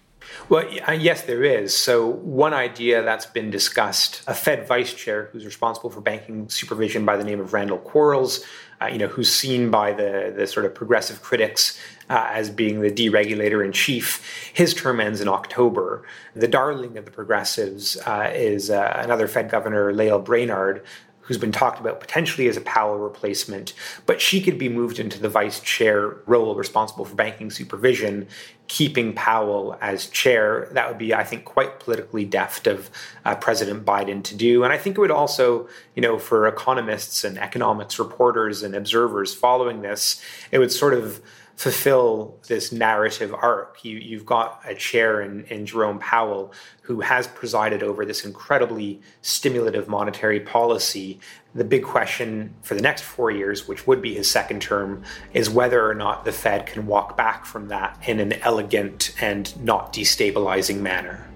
Well, 0.48 0.66
uh, 0.88 0.92
yes, 0.92 1.20
there 1.24 1.44
is. 1.44 1.76
So, 1.76 2.06
one 2.06 2.54
idea 2.54 3.02
that's 3.02 3.26
been 3.26 3.50
discussed, 3.50 4.22
a 4.26 4.32
Fed 4.32 4.66
vice 4.66 4.94
chair 4.94 5.28
who's 5.32 5.44
responsible 5.44 5.90
for 5.90 6.00
banking 6.00 6.48
supervision 6.48 7.04
by 7.04 7.18
the 7.18 7.24
name 7.24 7.40
of 7.40 7.52
Randall 7.52 7.76
Quarles, 7.76 8.42
uh, 8.80 8.86
you 8.86 8.96
know, 8.96 9.06
who's 9.06 9.30
seen 9.30 9.70
by 9.70 9.92
the, 9.92 10.32
the 10.34 10.46
sort 10.46 10.64
of 10.64 10.74
progressive 10.74 11.20
critics 11.20 11.78
uh, 12.08 12.30
as 12.30 12.48
being 12.48 12.80
the 12.80 12.90
deregulator 12.90 13.62
in 13.62 13.72
chief. 13.72 14.50
His 14.54 14.72
term 14.72 14.98
ends 14.98 15.20
in 15.20 15.28
October. 15.28 16.04
The 16.34 16.48
darling 16.48 16.96
of 16.96 17.04
the 17.04 17.10
progressives 17.10 17.98
uh, 18.06 18.30
is 18.34 18.70
uh, 18.70 18.94
another 18.96 19.28
Fed 19.28 19.50
governor, 19.50 19.92
Lael 19.92 20.18
Brainard, 20.18 20.82
who's 21.22 21.38
been 21.38 21.52
talked 21.52 21.80
about 21.80 22.00
potentially 22.00 22.48
as 22.48 22.56
a 22.56 22.60
Powell 22.60 22.98
replacement, 22.98 23.72
but 24.06 24.20
she 24.20 24.40
could 24.40 24.58
be 24.58 24.68
moved 24.68 24.98
into 24.98 25.20
the 25.20 25.28
vice 25.28 25.60
chair 25.60 26.16
role 26.26 26.54
responsible 26.54 27.04
for 27.04 27.14
banking 27.14 27.50
supervision, 27.50 28.26
keeping 28.66 29.14
Powell 29.14 29.78
as 29.80 30.08
chair. 30.08 30.68
That 30.72 30.88
would 30.88 30.98
be, 30.98 31.14
I 31.14 31.24
think, 31.24 31.44
quite 31.44 31.78
politically 31.78 32.24
deft 32.24 32.66
of 32.66 32.90
uh, 33.24 33.36
President 33.36 33.84
Biden 33.84 34.22
to 34.24 34.34
do. 34.34 34.64
And 34.64 34.72
I 34.72 34.78
think 34.78 34.98
it 34.98 35.00
would 35.00 35.10
also, 35.10 35.68
you 35.94 36.02
know, 36.02 36.18
for 36.18 36.48
economists 36.48 37.22
and 37.22 37.38
economics 37.38 37.98
reporters 37.98 38.62
and 38.62 38.74
observers 38.74 39.34
following 39.34 39.82
this, 39.82 40.20
it 40.50 40.58
would 40.58 40.72
sort 40.72 40.94
of 40.94 41.22
fulfill 41.62 42.36
this 42.48 42.72
narrative 42.72 43.32
arc. 43.32 43.84
You, 43.84 44.18
have 44.18 44.26
got 44.26 44.60
a 44.66 44.74
chair 44.74 45.20
in, 45.20 45.44
in 45.44 45.64
Jerome 45.64 46.00
Powell 46.00 46.52
who 46.80 47.02
has 47.02 47.28
presided 47.28 47.84
over 47.84 48.04
this 48.04 48.24
incredibly 48.24 49.00
stimulative 49.20 49.86
monetary 49.86 50.40
policy. 50.40 51.20
The 51.54 51.62
big 51.62 51.84
question 51.84 52.52
for 52.62 52.74
the 52.74 52.82
next 52.82 53.02
four 53.02 53.30
years, 53.30 53.68
which 53.68 53.86
would 53.86 54.02
be 54.02 54.12
his 54.12 54.28
second 54.28 54.60
term, 54.60 55.04
is 55.34 55.48
whether 55.48 55.88
or 55.88 55.94
not 55.94 56.24
the 56.24 56.32
Fed 56.32 56.66
can 56.66 56.88
walk 56.88 57.16
back 57.16 57.46
from 57.46 57.68
that 57.68 57.96
in 58.08 58.18
an 58.18 58.32
elegant 58.40 59.14
and 59.20 59.56
not 59.64 59.92
destabilizing 59.92 60.80
manner. 60.80 61.28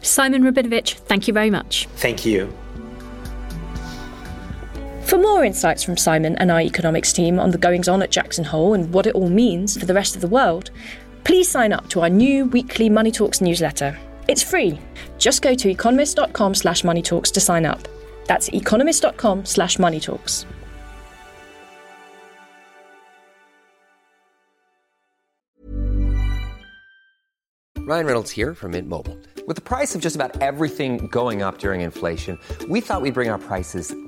Simon 0.00 0.44
Rabinovitch, 0.44 0.94
thank 0.94 1.26
you 1.26 1.34
very 1.34 1.50
much. 1.50 1.88
Thank 1.96 2.24
you. 2.24 2.56
For 5.08 5.16
more 5.16 5.42
insights 5.42 5.82
from 5.82 5.96
Simon 5.96 6.36
and 6.36 6.50
our 6.50 6.60
economics 6.60 7.14
team 7.14 7.40
on 7.40 7.50
the 7.50 7.56
goings 7.56 7.88
on 7.88 8.02
at 8.02 8.10
Jackson 8.10 8.44
Hole 8.44 8.74
and 8.74 8.92
what 8.92 9.06
it 9.06 9.14
all 9.14 9.30
means 9.30 9.74
for 9.74 9.86
the 9.86 9.94
rest 9.94 10.14
of 10.14 10.20
the 10.20 10.28
world, 10.28 10.70
please 11.24 11.48
sign 11.48 11.72
up 11.72 11.88
to 11.88 12.02
our 12.02 12.10
new 12.10 12.44
weekly 12.44 12.90
Money 12.90 13.10
Talks 13.10 13.40
newsletter. 13.40 13.98
It's 14.28 14.42
free. 14.42 14.78
Just 15.16 15.40
go 15.40 15.54
to 15.54 15.70
economist.com 15.70 16.54
slash 16.56 16.84
money 16.84 17.00
talks 17.00 17.30
to 17.30 17.40
sign 17.40 17.64
up. 17.64 17.88
That's 18.26 18.48
economist.com 18.48 19.46
slash 19.46 19.78
money 19.78 19.98
talks. 19.98 20.44
Ryan 27.78 28.04
Reynolds 28.04 28.30
here 28.30 28.54
from 28.54 28.72
Mint 28.72 28.86
Mobile. 28.86 29.16
With 29.46 29.56
the 29.56 29.62
price 29.62 29.94
of 29.94 30.02
just 30.02 30.16
about 30.16 30.42
everything 30.42 31.06
going 31.06 31.40
up 31.40 31.56
during 31.56 31.80
inflation, 31.80 32.38
we 32.68 32.82
thought 32.82 33.00
we'd 33.00 33.14
bring 33.14 33.30
our 33.30 33.38
prices 33.38 33.94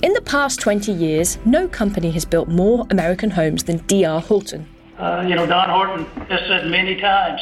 In 0.00 0.12
the 0.12 0.20
past 0.20 0.60
20 0.60 0.92
years, 0.92 1.38
no 1.44 1.66
company 1.66 2.12
has 2.12 2.24
built 2.24 2.48
more 2.48 2.86
American 2.90 3.30
homes 3.30 3.64
than 3.64 3.78
D.R. 3.78 4.20
Horton. 4.20 4.64
Uh, 4.96 5.24
you 5.26 5.34
know, 5.34 5.44
Don 5.44 5.68
Horton 5.68 6.04
has 6.28 6.38
said 6.46 6.68
many 6.68 7.00
times, 7.00 7.40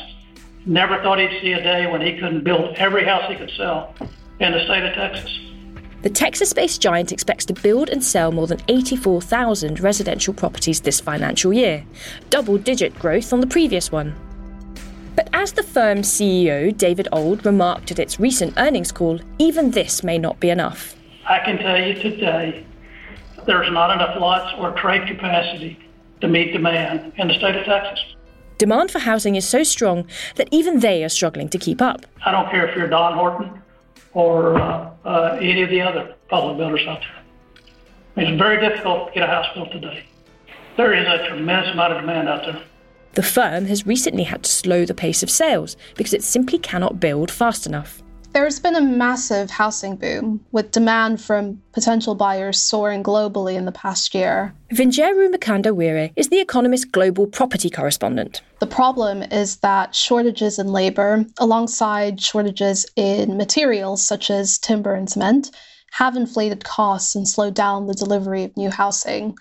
never 0.65 0.97
thought 1.03 1.19
he'd 1.19 1.39
see 1.43 1.53
a 1.53 1.63
day 1.63 1.87
when 1.87 2.01
he 2.01 2.15
couldn't 2.15 2.45
build 2.45 2.75
every 2.77 3.05
house 3.05 3.31
he 3.31 3.37
could 3.37 3.51
sell 3.59 3.95
in 4.41 4.53
the 4.53 4.65
state 4.65 4.85
of 4.85 4.95
Texas. 4.95 5.39
The 6.01 6.09
Texas 6.09 6.55
based 6.55 6.81
giant 6.81 7.13
expects 7.13 7.45
to 7.47 7.53
build 7.53 7.91
and 7.91 8.03
sell 8.03 8.33
more 8.33 8.47
than 8.47 8.63
84,000 8.69 9.79
residential 9.81 10.33
properties 10.33 10.81
this 10.81 10.99
financial 10.99 11.53
year, 11.53 11.85
double 12.31 12.57
digit 12.57 12.99
growth 12.99 13.35
on 13.35 13.41
the 13.41 13.47
previous 13.47 13.93
one. 13.93 14.15
But 15.15 15.29
as 15.35 15.53
the 15.53 15.63
firm's 15.63 16.09
CEO, 16.09 16.75
David 16.75 17.09
Auld, 17.13 17.45
remarked 17.45 17.91
at 17.91 17.99
its 17.99 18.19
recent 18.19 18.55
earnings 18.57 18.93
call, 18.93 19.21
even 19.39 19.73
this 19.73 20.03
may 20.03 20.17
not 20.17 20.41
be 20.41 20.49
enough. 20.49 20.96
I 21.29 21.41
can 21.45 21.59
tell 21.59 21.81
you 21.81 21.95
today, 21.95 22.65
there's 23.47 23.71
not 23.73 23.91
enough 23.91 24.21
lots 24.21 24.55
or 24.59 24.71
trade 24.73 25.09
capacity 25.09 25.79
to 26.21 26.29
meet 26.29 26.53
demand 26.53 27.13
in 27.17 27.29
the 27.29 27.35
state 27.35 27.57
of 27.57 27.65
Texas. 27.65 28.15
Demand 28.59 28.91
for 28.91 29.01
housing 29.01 29.35
is 29.35 29.47
so 29.47 29.63
strong 29.63 30.07
that 30.37 30.49
even 30.51 30.81
they 30.81 31.05
are 31.05 31.09
struggling 31.09 31.49
to 31.49 31.59
keep 31.59 31.83
up. 31.83 32.07
I 32.25 32.31
don't 32.31 32.49
care 32.51 32.67
if 32.67 32.77
you're 32.77 32.89
Don 32.89 33.15
Horton 33.15 33.61
or 34.15 34.57
uh, 34.59 34.91
uh, 35.05 35.39
any 35.41 35.63
of 35.63 35.71
the 35.71 35.83
other 35.83 36.15
public 36.29 36.57
builders 36.57 36.87
out 36.87 37.01
there. 37.01 38.25
It's 38.25 38.39
very 38.39 38.61
difficult 38.67 39.09
to 39.09 39.15
get 39.15 39.25
a 39.25 39.27
house 39.27 39.47
built 39.55 39.73
today. 39.73 40.07
There 40.77 40.95
is 40.95 41.07
a 41.07 41.29
tremendous 41.29 41.73
amount 41.73 41.93
of 41.93 42.01
demand 42.01 42.29
out 42.29 42.43
there. 42.47 42.63
The 43.13 43.23
firm 43.23 43.67
has 43.67 43.87
recently 43.87 44.25
had 44.25 44.45
to 44.45 44.51
slow 44.51 44.85
the 44.85 44.95
pace 44.95 45.23
of 45.23 45.31
sales 45.31 45.77
because 45.97 46.15
it 46.15 46.23
simply 46.23 46.59
cannot 46.59 47.01
build 47.01 47.31
fast 47.31 47.67
enough. 47.67 48.03
There's 48.37 48.61
been 48.61 48.77
a 48.77 48.83
massive 48.83 49.49
housing 49.49 49.97
boom, 49.97 50.45
with 50.53 50.71
demand 50.71 51.23
from 51.23 51.63
potential 51.73 52.15
buyers 52.15 52.59
soaring 52.59 53.03
globally 53.03 53.55
in 53.55 53.65
the 53.65 53.73
past 53.73 54.15
year. 54.15 54.55
Vinjeru 54.75 55.35
Mukanda 55.35 56.13
is 56.17 56.29
The 56.29 56.41
Economist 56.41 56.93
global 56.93 57.27
property 57.29 57.71
correspondent. 57.71 58.43
The 58.59 58.67
problem 58.67 59.23
is 59.23 59.57
that 59.61 59.95
shortages 59.95 60.59
in 60.59 60.67
labor, 60.67 61.25
alongside 61.39 62.21
shortages 62.21 62.85
in 62.95 63.39
materials 63.39 64.07
such 64.07 64.31
as 64.31 64.59
timber 64.59 64.93
and 64.93 65.09
cement, 65.09 65.51
have 65.93 66.15
inflated 66.15 66.63
costs 66.63 67.15
and 67.15 67.27
slowed 67.27 67.55
down 67.55 67.87
the 67.87 67.95
delivery 67.95 68.45
of 68.45 68.55
new 68.55 68.71
housing. 68.71 69.35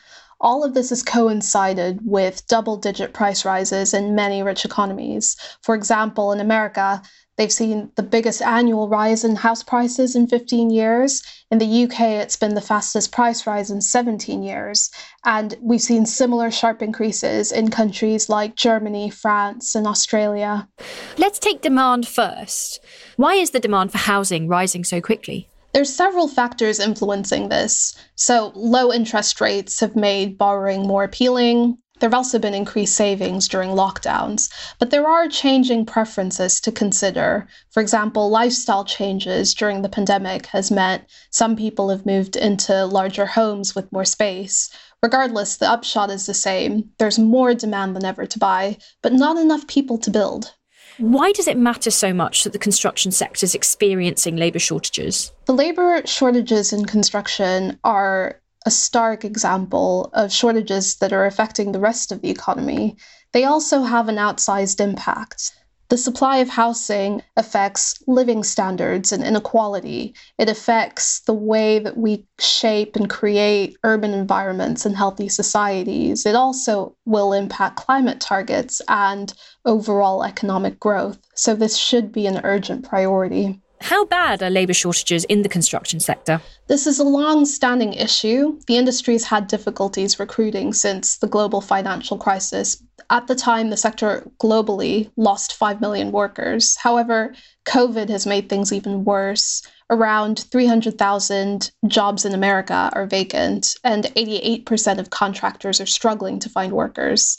All 0.45 0.63
of 0.63 0.75
this 0.75 0.89
has 0.89 1.01
coincided 1.01 2.01
with 2.05 2.45
double 2.47 2.77
digit 2.77 3.13
price 3.13 3.43
rises 3.43 3.95
in 3.95 4.13
many 4.13 4.43
rich 4.43 4.63
economies. 4.63 5.35
For 5.63 5.73
example, 5.73 6.31
in 6.31 6.39
America, 6.39 7.01
They've 7.37 7.51
seen 7.51 7.91
the 7.95 8.03
biggest 8.03 8.41
annual 8.41 8.87
rise 8.87 9.25
in 9.25 9.35
house 9.35 9.61
prices 9.61 10.15
in 10.15 10.27
15 10.27 10.69
years. 10.69 11.21
In 11.51 11.57
the 11.57 11.83
UK, 11.83 11.99
it's 12.23 12.37
been 12.37 12.55
the 12.55 12.61
fastest 12.61 13.11
price 13.11 13.45
rise 13.45 13.69
in 13.69 13.81
17 13.81 14.41
years. 14.41 14.89
And 15.25 15.55
we've 15.61 15.81
seen 15.81 16.05
similar 16.05 16.49
sharp 16.49 16.81
increases 16.81 17.51
in 17.51 17.71
countries 17.71 18.29
like 18.29 18.55
Germany, 18.55 19.09
France, 19.09 19.75
and 19.75 19.85
Australia. 19.85 20.69
Let's 21.17 21.39
take 21.39 21.61
demand 21.61 22.07
first. 22.07 22.79
Why 23.17 23.35
is 23.35 23.51
the 23.51 23.59
demand 23.59 23.91
for 23.91 23.97
housing 23.97 24.47
rising 24.47 24.85
so 24.85 25.01
quickly? 25.01 25.49
There's 25.75 25.93
several 25.93 26.29
factors 26.29 26.79
influencing 26.79 27.49
this. 27.49 27.95
So, 28.15 28.53
low 28.55 28.93
interest 28.93 29.41
rates 29.41 29.81
have 29.81 29.93
made 29.93 30.37
borrowing 30.37 30.87
more 30.87 31.03
appealing. 31.03 31.79
There 31.99 32.07
have 32.07 32.13
also 32.13 32.39
been 32.39 32.53
increased 32.53 32.95
savings 32.95 33.49
during 33.49 33.71
lockdowns, 33.71 34.49
but 34.79 34.89
there 34.89 35.05
are 35.05 35.27
changing 35.27 35.85
preferences 35.85 36.61
to 36.61 36.71
consider. 36.71 37.49
For 37.71 37.81
example, 37.81 38.29
lifestyle 38.29 38.85
changes 38.85 39.53
during 39.53 39.81
the 39.81 39.89
pandemic 39.89 40.45
has 40.45 40.71
meant 40.71 41.03
some 41.29 41.57
people 41.57 41.89
have 41.89 42.05
moved 42.05 42.37
into 42.37 42.85
larger 42.85 43.25
homes 43.25 43.75
with 43.75 43.91
more 43.91 44.05
space. 44.05 44.69
Regardless, 45.03 45.57
the 45.57 45.69
upshot 45.69 46.09
is 46.09 46.25
the 46.25 46.33
same. 46.33 46.91
There's 46.99 47.19
more 47.19 47.53
demand 47.53 47.97
than 47.97 48.05
ever 48.05 48.25
to 48.25 48.39
buy, 48.39 48.77
but 49.01 49.11
not 49.11 49.35
enough 49.35 49.67
people 49.67 49.97
to 49.97 50.09
build. 50.09 50.53
Why 50.97 51.31
does 51.31 51.47
it 51.47 51.57
matter 51.57 51.91
so 51.91 52.13
much 52.13 52.43
that 52.43 52.53
the 52.53 52.59
construction 52.59 53.11
sector 53.11 53.45
is 53.45 53.55
experiencing 53.55 54.37
labour 54.37 54.59
shortages? 54.59 55.31
The 55.45 55.53
labour 55.53 56.01
shortages 56.05 56.71
in 56.71 56.85
construction 56.85 57.79
are 57.83 58.41
a 58.65 58.71
stark 58.71 59.23
example 59.23 60.09
of 60.13 60.33
shortages 60.33 60.95
that 60.95 61.13
are 61.13 61.25
affecting 61.25 61.71
the 61.71 61.79
rest 61.79 62.11
of 62.11 62.21
the 62.21 62.31
economy, 62.31 62.97
they 63.31 63.43
also 63.43 63.83
have 63.83 64.09
an 64.09 64.15
outsized 64.15 64.79
impact. 64.79 65.51
The 65.89 65.97
supply 65.97 66.37
of 66.37 66.49
housing 66.49 67.21
affects 67.37 68.01
living 68.07 68.43
standards 68.43 69.11
and 69.11 69.23
inequality. 69.23 70.15
It 70.39 70.49
affects 70.49 71.19
the 71.19 71.33
way 71.33 71.77
that 71.77 71.95
we 71.95 72.25
shape 72.39 72.95
and 72.95 73.07
create 73.07 73.77
urban 73.83 74.13
environments 74.13 74.85
and 74.85 74.95
healthy 74.95 75.29
societies. 75.29 76.25
It 76.25 76.35
also 76.35 76.95
will 77.05 77.33
impact 77.33 77.75
climate 77.75 78.19
targets 78.19 78.81
and 78.87 79.31
overall 79.63 80.23
economic 80.23 80.79
growth. 80.79 81.19
So, 81.35 81.53
this 81.53 81.77
should 81.77 82.11
be 82.11 82.25
an 82.25 82.41
urgent 82.43 82.83
priority. 82.83 83.61
How 83.81 84.05
bad 84.05 84.41
are 84.41 84.49
labour 84.49 84.73
shortages 84.73 85.25
in 85.25 85.41
the 85.41 85.49
construction 85.49 85.99
sector? 85.99 86.41
This 86.67 86.87
is 86.87 86.99
a 86.99 87.03
long 87.03 87.45
standing 87.45 87.93
issue. 87.93 88.59
The 88.67 88.77
industry 88.77 89.13
has 89.13 89.25
had 89.25 89.47
difficulties 89.47 90.19
recruiting 90.19 90.73
since 90.73 91.17
the 91.17 91.27
global 91.27 91.61
financial 91.61 92.17
crisis. 92.17 92.81
At 93.09 93.27
the 93.27 93.35
time, 93.35 93.69
the 93.69 93.77
sector 93.77 94.27
globally 94.39 95.11
lost 95.15 95.53
5 95.53 95.81
million 95.81 96.11
workers. 96.11 96.75
However, 96.77 97.35
COVID 97.65 98.09
has 98.09 98.25
made 98.25 98.49
things 98.49 98.73
even 98.73 99.05
worse. 99.05 99.61
Around 99.91 100.39
300,000 100.49 101.71
jobs 101.85 102.25
in 102.25 102.33
America 102.33 102.89
are 102.93 103.05
vacant, 103.05 103.75
and 103.83 104.05
88% 104.15 104.97
of 104.97 105.11
contractors 105.11 105.79
are 105.79 105.85
struggling 105.85 106.39
to 106.39 106.49
find 106.49 106.73
workers. 106.73 107.37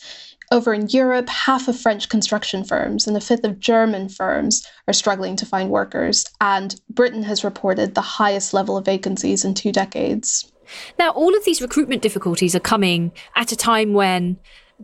Over 0.52 0.72
in 0.72 0.88
Europe, 0.88 1.28
half 1.28 1.66
of 1.66 1.78
French 1.78 2.08
construction 2.08 2.62
firms 2.62 3.06
and 3.06 3.16
a 3.16 3.20
fifth 3.20 3.44
of 3.44 3.58
German 3.58 4.08
firms 4.08 4.66
are 4.86 4.94
struggling 4.94 5.34
to 5.36 5.46
find 5.46 5.70
workers, 5.70 6.24
and 6.40 6.80
Britain 6.88 7.24
has 7.24 7.42
reported 7.42 7.94
the 7.94 8.00
highest 8.00 8.54
level 8.54 8.76
of 8.76 8.84
vacancies 8.84 9.44
in 9.44 9.54
two 9.54 9.72
decades. 9.72 10.52
Now, 10.98 11.10
all 11.10 11.36
of 11.36 11.44
these 11.44 11.60
recruitment 11.60 12.02
difficulties 12.02 12.54
are 12.54 12.60
coming 12.60 13.12
at 13.34 13.52
a 13.52 13.56
time 13.56 13.92
when 13.92 14.36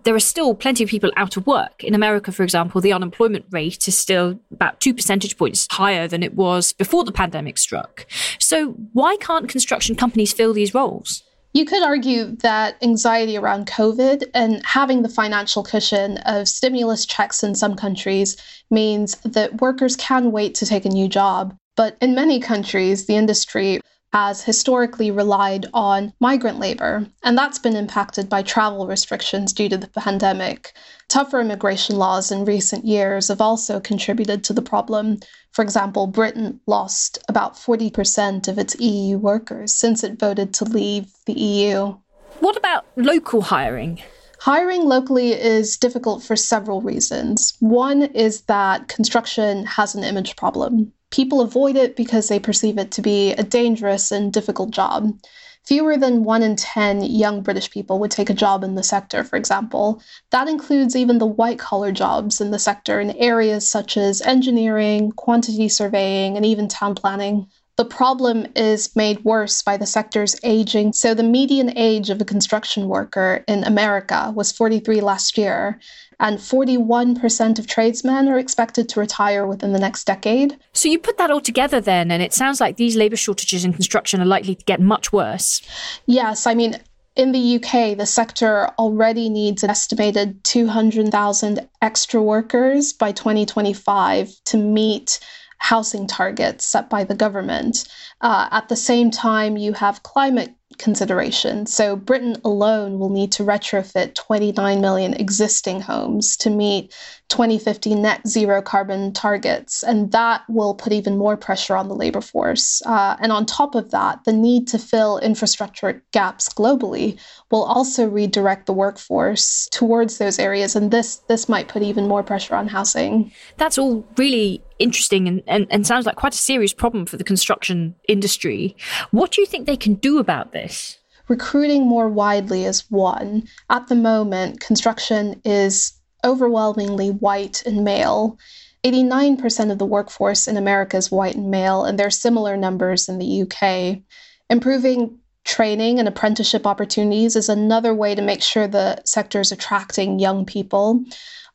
there 0.05 0.15
are 0.15 0.21
still 0.21 0.55
plenty 0.55 0.83
of 0.83 0.91
people 0.91 1.13
out 1.17 1.37
of 1.37 1.47
work. 1.47 1.85
In 1.85 1.95
America, 1.95 2.33
for 2.33 2.43
example, 2.43 2.81
the 2.81 2.93
unemployment 2.93 3.45
rate 3.51 3.87
is 3.87 3.97
still 3.97 4.41
about 4.51 4.81
two 4.81 4.95
percentage 4.95 5.37
points 5.37 5.67
higher 5.71 6.09
than 6.09 6.23
it 6.23 6.35
was 6.35 6.73
before 6.73 7.05
the 7.05 7.13
pandemic 7.13 7.59
struck. 7.59 8.07
So, 8.39 8.71
why 8.93 9.17
can't 9.17 9.49
construction 9.49 9.95
companies 9.95 10.33
fill 10.33 10.55
these 10.55 10.75
roles? 10.75 11.23
You 11.55 11.67
could 11.67 11.83
argue 11.83 12.35
that 12.37 12.77
anxiety 12.83 13.37
around 13.37 13.67
COVID 13.67 14.25
and 14.33 14.65
having 14.65 15.03
the 15.03 15.09
financial 15.09 15.63
cushion 15.63 16.17
of 16.19 16.49
stimulus 16.49 17.05
checks 17.05 17.43
in 17.43 17.55
some 17.55 17.77
countries 17.77 18.37
means 18.71 19.17
that 19.17 19.61
workers 19.61 19.95
can 19.97 20.33
wait 20.33 20.55
to 20.57 20.67
take 20.67 20.87
a 20.87 20.91
new 20.91 21.09
job. 21.09 21.55
But 21.77 21.99
in 22.01 22.15
many 22.15 22.41
countries, 22.41 23.05
the 23.07 23.17
industry 23.17 23.81
has 24.13 24.43
historically 24.43 25.11
relied 25.11 25.67
on 25.73 26.13
migrant 26.21 26.59
labor, 26.59 27.07
and 27.23 27.37
that's 27.37 27.59
been 27.59 27.77
impacted 27.77 28.29
by 28.29 28.43
travel 28.43 28.87
restrictions 28.87 29.53
due 29.53 29.69
to 29.69 29.77
the 29.79 29.89
pandemic. 29.89 30.75
Tougher 31.09 31.41
immigration 31.41 31.97
laws 31.97 32.31
in 32.31 32.45
recent 32.45 32.85
years 32.85 33.29
have 33.29 33.41
also 33.41 33.81
contributed 33.81 34.45
to 34.45 34.53
the 34.53 34.61
problem. 34.61 35.19
For 35.53 35.63
example, 35.63 36.07
Britain 36.07 36.61
lost 36.67 37.19
about 37.29 37.55
40% 37.55 38.49
of 38.49 38.59
its 38.59 38.79
EU 38.79 39.19
workers 39.19 39.75
since 39.75 40.05
it 40.05 40.19
voted 40.19 40.53
to 40.55 40.65
leave 40.65 41.07
the 41.27 41.33
EU. 41.33 41.95
What 42.41 42.57
about 42.57 42.85
local 42.97 43.41
hiring? 43.41 44.03
Hiring 44.41 44.85
locally 44.85 45.33
is 45.33 45.77
difficult 45.77 46.23
for 46.23 46.35
several 46.35 46.83
reasons. 46.83 47.55
One 47.61 48.03
is 48.03 48.43
that 48.43 48.89
construction 48.89 49.65
has 49.67 49.95
an 49.95 50.03
image 50.03 50.35
problem. 50.37 50.93
People 51.13 51.43
avoid 51.43 51.77
it 51.77 51.95
because 51.95 52.27
they 52.27 52.41
perceive 52.41 52.79
it 52.79 52.91
to 52.93 53.03
be 53.03 53.33
a 53.35 53.43
dangerous 53.45 54.11
and 54.11 54.33
difficult 54.33 54.71
job. 54.73 55.17
Fewer 55.65 55.97
than 55.97 56.25
one 56.25 56.43
in 56.43 56.57
10 56.57 57.03
young 57.03 57.43
British 57.43 57.71
people 57.71 58.01
would 58.01 58.11
take 58.11 58.31
a 58.31 58.35
job 58.35 58.65
in 58.65 58.75
the 58.75 58.83
sector, 58.83 59.23
for 59.23 59.37
example. 59.37 60.03
That 60.31 60.49
includes 60.49 60.97
even 60.97 61.19
the 61.19 61.27
white 61.27 61.59
collar 61.59 61.93
jobs 61.93 62.41
in 62.41 62.51
the 62.51 62.59
sector 62.59 62.99
in 62.99 63.11
areas 63.13 63.71
such 63.71 63.97
as 63.97 64.23
engineering, 64.23 65.13
quantity 65.13 65.69
surveying, 65.69 66.37
and 66.37 66.45
even 66.45 66.67
town 66.67 66.97
planning. 66.97 67.47
The 67.83 67.89
problem 67.89 68.47
is 68.55 68.95
made 68.95 69.25
worse 69.25 69.61
by 69.61 69.77
the 69.77 69.87
sector's 69.87 70.37
aging. 70.45 70.93
So, 70.93 71.15
the 71.15 71.25
median 71.25 71.77
age 71.77 72.11
of 72.11 72.21
a 72.21 72.25
construction 72.25 72.87
worker 72.87 73.43
in 73.49 73.65
America 73.65 74.33
was 74.37 74.53
43 74.53 75.01
last 75.01 75.37
year, 75.37 75.81
and 76.21 76.39
41% 76.39 77.59
of 77.59 77.67
tradesmen 77.67 78.29
are 78.29 78.39
expected 78.39 78.89
to 78.91 79.01
retire 79.01 79.49
within 79.49 79.73
the 79.73 79.81
next 79.81 80.05
decade. 80.05 80.57
So 80.73 80.89
you 80.89 81.01
put 81.01 81.19
that 81.19 81.33
all 81.33 81.41
together 81.41 81.81
then, 81.81 82.13
and 82.13 82.23
it 82.23 82.33
sounds 82.33 82.61
like 82.61 82.77
these 82.77 82.95
labour 82.95 83.17
shortages 83.17 83.65
in 83.65 83.73
construction 83.73 84.21
are 84.21 84.27
likely 84.27 84.55
to 84.55 84.65
get 84.65 84.81
much 84.81 85.13
worse. 85.13 85.61
Yes, 86.07 86.47
I 86.47 86.55
mean, 86.55 86.79
in 87.17 87.33
the 87.33 87.57
UK, 87.57 87.99
the 87.99 88.07
sector 88.07 88.69
already 88.79 89.29
needs 89.29 89.65
an 89.65 89.71
estimated 89.71 90.45
200,000 90.45 91.69
extra 91.83 92.23
workers 92.23 92.93
by 92.93 93.11
2025 93.11 94.37
to 94.45 94.57
meet 94.57 95.19
housing 95.63 96.09
targets 96.09 96.67
set 96.67 96.91
by 96.91 97.05
the 97.05 97.15
government. 97.15 97.87
Uh, 98.21 98.49
at 98.51 98.69
the 98.69 98.75
same 98.75 99.13
time, 99.13 99.57
you 99.57 99.73
have 99.73 100.03
climate 100.03 100.53
consideration. 100.79 101.67
So 101.67 101.95
Britain 101.95 102.37
alone 102.45 102.99
will 102.99 103.11
need 103.11 103.31
to 103.33 103.45
retrofit 103.45 104.15
29 104.15 104.81
million 104.81 105.15
existing 105.15 105.81
homes 105.81 106.37
to 106.39 106.51
meet 106.51 106.93
2050 107.29 107.95
net 107.95 108.27
zero 108.27 108.61
carbon 108.61 109.13
targets. 109.13 109.85
And 109.85 110.11
that 110.13 110.43
will 110.49 110.75
put 110.75 110.93
even 110.93 111.17
more 111.17 111.37
pressure 111.37 111.77
on 111.77 111.89
the 111.89 111.95
labor 111.95 112.21
force. 112.21 112.83
Uh, 112.85 113.17
and 113.21 113.31
on 113.31 113.47
top 113.47 113.75
of 113.75 113.91
that, 113.93 114.25
the 114.25 114.33
need 114.33 114.67
to 114.69 114.79
fill 114.79 115.19
infrastructure 115.19 116.03
gaps 116.13 116.49
globally 116.49 117.19
will 117.51 117.65
also 117.65 118.09
redirect 118.09 118.67
the 118.67 118.73
workforce 118.73 119.69
towards 119.71 120.19
those 120.19 120.39
areas. 120.39 120.75
And 120.75 120.91
this, 120.91 121.17
this 121.29 121.49
might 121.49 121.69
put 121.69 121.83
even 121.83 122.09
more 122.09 122.23
pressure 122.23 122.55
on 122.57 122.67
housing. 122.69 123.31
That's 123.59 123.79
all 123.79 124.05
really 124.17 124.63
interesting 124.79 125.29
and, 125.29 125.43
and, 125.47 125.67
and 125.71 125.87
sounds 125.87 126.07
like 126.07 126.17
quite 126.17 126.35
a 126.35 126.39
serious 126.39 126.73
problem 126.73 127.07
for 127.07 127.17
the 127.17 127.25
construction 127.25 127.95
industry. 128.09 128.77
What 129.11 129.33
do 129.33 129.41
you 129.41 129.47
think 129.47 129.67
they 129.67 129.77
can 129.77 129.95
do 129.95 130.19
about 130.19 130.53
this? 130.53 130.99
Recruiting 131.29 131.87
more 131.87 132.09
widely 132.09 132.65
is 132.65 132.91
one. 132.91 133.45
At 133.71 133.89
the 133.89 133.95
moment, 133.95 134.61
construction 134.61 135.41
is 135.45 135.93
overwhelmingly 136.25 137.11
white 137.11 137.63
and 137.65 137.85
male. 137.85 138.39
89% 138.85 139.71
of 139.71 139.79
the 139.79 139.87
workforce 139.87 140.49
in 140.49 140.57
America 140.57 140.97
is 140.97 141.11
white 141.11 141.37
and 141.37 141.51
male, 141.51 141.85
and 141.85 141.99
there 141.99 142.09
are 142.09 142.11
similar 142.11 142.57
numbers 142.57 143.09
in 143.09 143.19
the 143.19 143.43
UK. 143.43 144.03
Improving 144.51 145.19
training 145.45 145.99
and 145.99 146.09
apprenticeship 146.09 146.67
opportunities 146.67 147.37
is 147.37 147.49
another 147.49 147.95
way 147.95 148.15
to 148.15 148.23
make 148.23 148.43
sure 148.43 148.67
the 148.67 149.01
sector 149.05 149.41
is 149.41 149.53
attracting 149.53 150.19
young 150.19 150.45
people. 150.45 151.05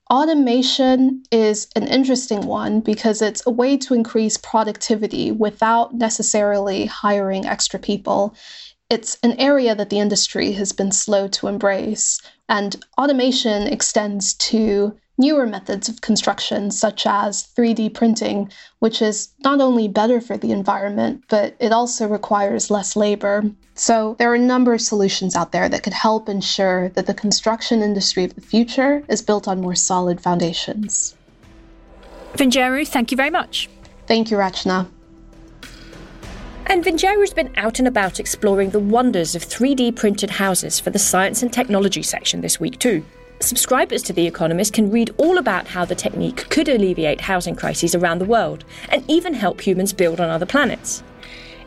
Automation 0.09 1.23
is 1.31 1.67
an 1.75 1.85
interesting 1.87 2.45
one 2.45 2.79
because 2.79 3.21
it's 3.21 3.45
a 3.45 3.51
way 3.51 3.75
to 3.77 3.93
increase 3.93 4.37
productivity 4.37 5.31
without 5.31 5.93
necessarily 5.93 6.85
hiring 6.85 7.45
extra 7.45 7.77
people. 7.77 8.33
It's 8.89 9.17
an 9.21 9.33
area 9.33 9.75
that 9.75 9.89
the 9.89 9.99
industry 9.99 10.53
has 10.53 10.71
been 10.71 10.93
slow 10.93 11.27
to 11.27 11.47
embrace, 11.47 12.21
and 12.47 12.81
automation 12.97 13.67
extends 13.67 14.33
to 14.35 14.97
newer 15.17 15.45
methods 15.45 15.89
of 15.89 16.01
construction, 16.01 16.71
such 16.71 17.05
as 17.05 17.47
3D 17.57 17.93
printing, 17.93 18.51
which 18.79 19.01
is 19.01 19.29
not 19.43 19.61
only 19.61 19.87
better 19.87 20.21
for 20.21 20.37
the 20.37 20.51
environment, 20.51 21.23
but 21.27 21.55
it 21.59 21.71
also 21.71 22.07
requires 22.07 22.69
less 22.69 22.95
labor. 22.95 23.43
So, 23.75 24.15
there 24.19 24.31
are 24.31 24.35
a 24.35 24.39
number 24.39 24.73
of 24.73 24.81
solutions 24.81 25.35
out 25.35 25.51
there 25.51 25.69
that 25.69 25.83
could 25.83 25.93
help 25.93 26.29
ensure 26.29 26.89
that 26.89 27.05
the 27.05 27.13
construction 27.13 27.81
industry 27.81 28.23
of 28.23 28.35
the 28.35 28.41
future 28.41 29.03
is 29.09 29.21
built 29.21 29.47
on 29.47 29.61
more 29.61 29.75
solid 29.75 30.21
foundations. 30.21 31.15
Vinjeru, 32.33 32.87
thank 32.87 33.11
you 33.11 33.17
very 33.17 33.29
much. 33.29 33.69
Thank 34.07 34.31
you, 34.31 34.37
Rachna. 34.37 34.87
And 36.69 36.83
Vinjeru's 36.83 37.33
been 37.33 37.53
out 37.55 37.79
and 37.79 37.87
about 37.87 38.19
exploring 38.19 38.71
the 38.71 38.79
wonders 38.79 39.35
of 39.35 39.43
3D 39.43 39.95
printed 39.95 40.31
houses 40.31 40.79
for 40.79 40.89
the 40.89 40.99
science 40.99 41.41
and 41.41 41.51
technology 41.51 42.03
section 42.03 42.41
this 42.41 42.59
week, 42.59 42.77
too. 42.77 43.05
Subscribers 43.39 44.01
to 44.03 44.13
The 44.13 44.25
Economist 44.25 44.73
can 44.73 44.89
read 44.89 45.13
all 45.17 45.37
about 45.37 45.67
how 45.67 45.85
the 45.85 45.95
technique 45.95 46.49
could 46.49 46.67
alleviate 46.67 47.21
housing 47.21 47.55
crises 47.55 47.93
around 47.93 48.19
the 48.19 48.25
world 48.25 48.65
and 48.89 49.03
even 49.07 49.33
help 49.33 49.61
humans 49.61 49.93
build 49.93 50.19
on 50.19 50.29
other 50.29 50.45
planets. 50.45 51.03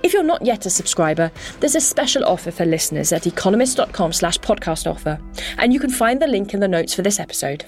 If 0.03 0.13
you're 0.13 0.23
not 0.23 0.45
yet 0.45 0.67
a 0.67 0.71
subscriber, 0.71 1.31
there's 1.61 1.77
a 1.77 1.81
special 1.81 2.25
offer 2.25 2.51
for 2.51 2.65
listeners 2.65 3.13
at 3.13 3.27
economist.com 3.27 4.13
slash 4.13 4.39
podcast 4.39 4.91
offer, 4.91 5.21
and 5.59 5.73
you 5.73 5.79
can 5.79 5.91
find 5.91 6.21
the 6.21 6.27
link 6.27 6.55
in 6.55 6.61
the 6.61 6.69
notes 6.69 6.95
for 6.95 7.03
this 7.03 7.21
episode. 7.21 7.65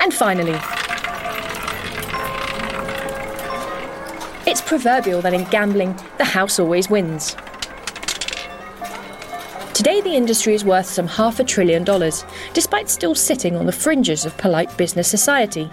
And 0.00 0.12
finally, 0.12 0.58
It's 4.50 4.62
proverbial 4.62 5.20
that 5.20 5.34
in 5.34 5.44
gambling, 5.50 5.94
the 6.16 6.24
house 6.24 6.58
always 6.58 6.88
wins. 6.88 7.36
Today, 9.78 10.00
the 10.00 10.16
industry 10.16 10.54
is 10.54 10.64
worth 10.64 10.86
some 10.86 11.06
half 11.06 11.38
a 11.38 11.44
trillion 11.44 11.84
dollars, 11.84 12.24
despite 12.52 12.90
still 12.90 13.14
sitting 13.14 13.54
on 13.54 13.64
the 13.64 13.70
fringes 13.70 14.24
of 14.24 14.36
polite 14.36 14.76
business 14.76 15.06
society. 15.06 15.70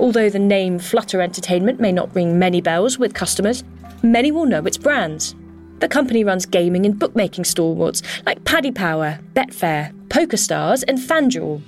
Although 0.00 0.28
the 0.28 0.40
name 0.40 0.80
Flutter 0.80 1.20
Entertainment 1.20 1.78
may 1.78 1.92
not 1.92 2.12
ring 2.16 2.36
many 2.36 2.60
bells 2.60 2.98
with 2.98 3.14
customers, 3.14 3.62
many 4.02 4.32
will 4.32 4.44
know 4.44 4.66
its 4.66 4.76
brands. 4.76 5.36
The 5.78 5.86
company 5.86 6.24
runs 6.24 6.46
gaming 6.46 6.84
and 6.84 6.98
bookmaking 6.98 7.44
stalwarts 7.44 8.02
like 8.26 8.44
Paddy 8.44 8.72
Power, 8.72 9.20
Betfair, 9.34 9.92
PokerStars, 10.08 10.82
and 10.88 10.98
FanDuel. 10.98 11.62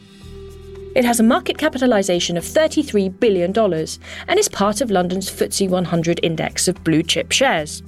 It 0.97 1.05
has 1.05 1.21
a 1.21 1.23
market 1.23 1.57
capitalisation 1.57 2.37
of 2.37 2.43
$33 2.43 3.21
billion 3.21 3.57
and 3.57 4.41
is 4.41 4.49
part 4.49 4.81
of 4.81 4.91
London's 4.91 5.31
FTSE 5.31 5.69
100 5.69 6.19
index 6.25 6.67
of 6.67 6.83
blue 6.83 7.05
chip 7.05 7.31
shares. 7.31 7.85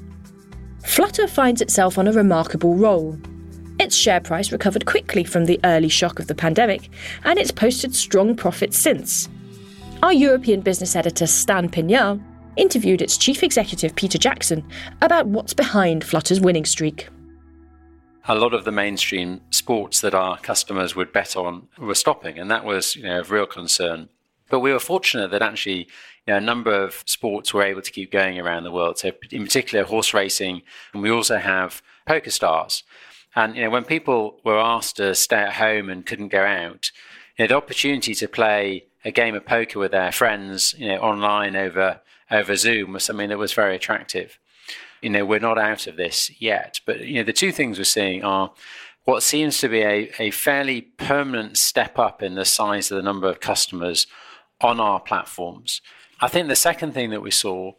Flutter 0.84 1.26
finds 1.26 1.60
itself 1.60 1.98
on 1.98 2.06
a 2.06 2.12
remarkable 2.12 2.76
roll. 2.76 3.18
Its 3.90 3.96
share 3.96 4.20
price 4.20 4.52
recovered 4.52 4.86
quickly 4.86 5.24
from 5.24 5.46
the 5.46 5.58
early 5.64 5.88
shock 5.88 6.20
of 6.20 6.28
the 6.28 6.34
pandemic, 6.36 6.88
and 7.24 7.40
it's 7.40 7.50
posted 7.50 7.92
strong 7.92 8.36
profits 8.36 8.78
since. 8.78 9.28
Our 10.00 10.12
European 10.12 10.60
business 10.60 10.94
editor 10.94 11.26
Stan 11.26 11.68
Pignal 11.68 12.22
interviewed 12.54 13.02
its 13.02 13.18
chief 13.18 13.42
executive 13.42 13.96
Peter 13.96 14.16
Jackson 14.16 14.64
about 15.02 15.26
what's 15.26 15.54
behind 15.54 16.04
Flutter's 16.04 16.40
winning 16.40 16.64
streak. 16.64 17.08
A 18.28 18.36
lot 18.36 18.54
of 18.54 18.64
the 18.64 18.70
mainstream 18.70 19.40
sports 19.50 20.00
that 20.02 20.14
our 20.14 20.38
customers 20.38 20.94
would 20.94 21.12
bet 21.12 21.34
on 21.34 21.66
were 21.76 21.96
stopping, 21.96 22.38
and 22.38 22.48
that 22.48 22.64
was 22.64 22.94
you 22.94 23.02
know, 23.02 23.18
of 23.18 23.32
real 23.32 23.44
concern. 23.44 24.08
But 24.50 24.60
we 24.60 24.72
were 24.72 24.78
fortunate 24.78 25.32
that 25.32 25.42
actually 25.42 25.88
you 26.28 26.34
know, 26.34 26.36
a 26.36 26.40
number 26.40 26.72
of 26.72 27.02
sports 27.06 27.52
were 27.52 27.64
able 27.64 27.82
to 27.82 27.90
keep 27.90 28.12
going 28.12 28.38
around 28.38 28.62
the 28.62 28.70
world. 28.70 28.98
So, 28.98 29.10
in 29.32 29.42
particular, 29.42 29.84
horse 29.84 30.14
racing, 30.14 30.62
and 30.92 31.02
we 31.02 31.10
also 31.10 31.38
have 31.38 31.82
PokerStars. 32.08 32.84
And 33.36 33.56
you 33.56 33.64
know, 33.64 33.70
when 33.70 33.84
people 33.84 34.40
were 34.44 34.58
asked 34.58 34.96
to 34.96 35.14
stay 35.14 35.42
at 35.42 35.54
home 35.54 35.88
and 35.88 36.06
couldn't 36.06 36.28
go 36.28 36.44
out, 36.44 36.90
you 37.36 37.44
know, 37.44 37.48
the 37.48 37.56
opportunity 37.56 38.14
to 38.14 38.28
play 38.28 38.86
a 39.04 39.10
game 39.10 39.34
of 39.34 39.46
poker 39.46 39.78
with 39.78 39.92
their 39.92 40.12
friends, 40.12 40.74
you 40.78 40.88
know, 40.88 40.98
online 40.98 41.56
over 41.56 42.00
over 42.30 42.56
Zoom 42.56 42.92
was 42.92 43.04
something 43.04 43.28
that 43.28 43.38
was 43.38 43.52
very 43.52 43.74
attractive. 43.74 44.38
You 45.02 45.10
know, 45.10 45.24
we're 45.24 45.40
not 45.40 45.58
out 45.58 45.86
of 45.86 45.96
this 45.96 46.30
yet, 46.40 46.80
but 46.86 47.00
you 47.00 47.16
know, 47.16 47.24
the 47.24 47.32
two 47.32 47.52
things 47.52 47.78
we're 47.78 47.84
seeing 47.84 48.22
are 48.22 48.52
what 49.04 49.22
seems 49.22 49.58
to 49.58 49.68
be 49.68 49.80
a, 49.80 50.10
a 50.18 50.30
fairly 50.30 50.82
permanent 50.82 51.56
step 51.56 51.98
up 51.98 52.22
in 52.22 52.34
the 52.34 52.44
size 52.44 52.90
of 52.90 52.96
the 52.96 53.02
number 53.02 53.28
of 53.28 53.40
customers 53.40 54.06
on 54.60 54.78
our 54.78 55.00
platforms. 55.00 55.80
I 56.20 56.28
think 56.28 56.48
the 56.48 56.56
second 56.56 56.92
thing 56.92 57.10
that 57.10 57.22
we 57.22 57.30
saw 57.30 57.72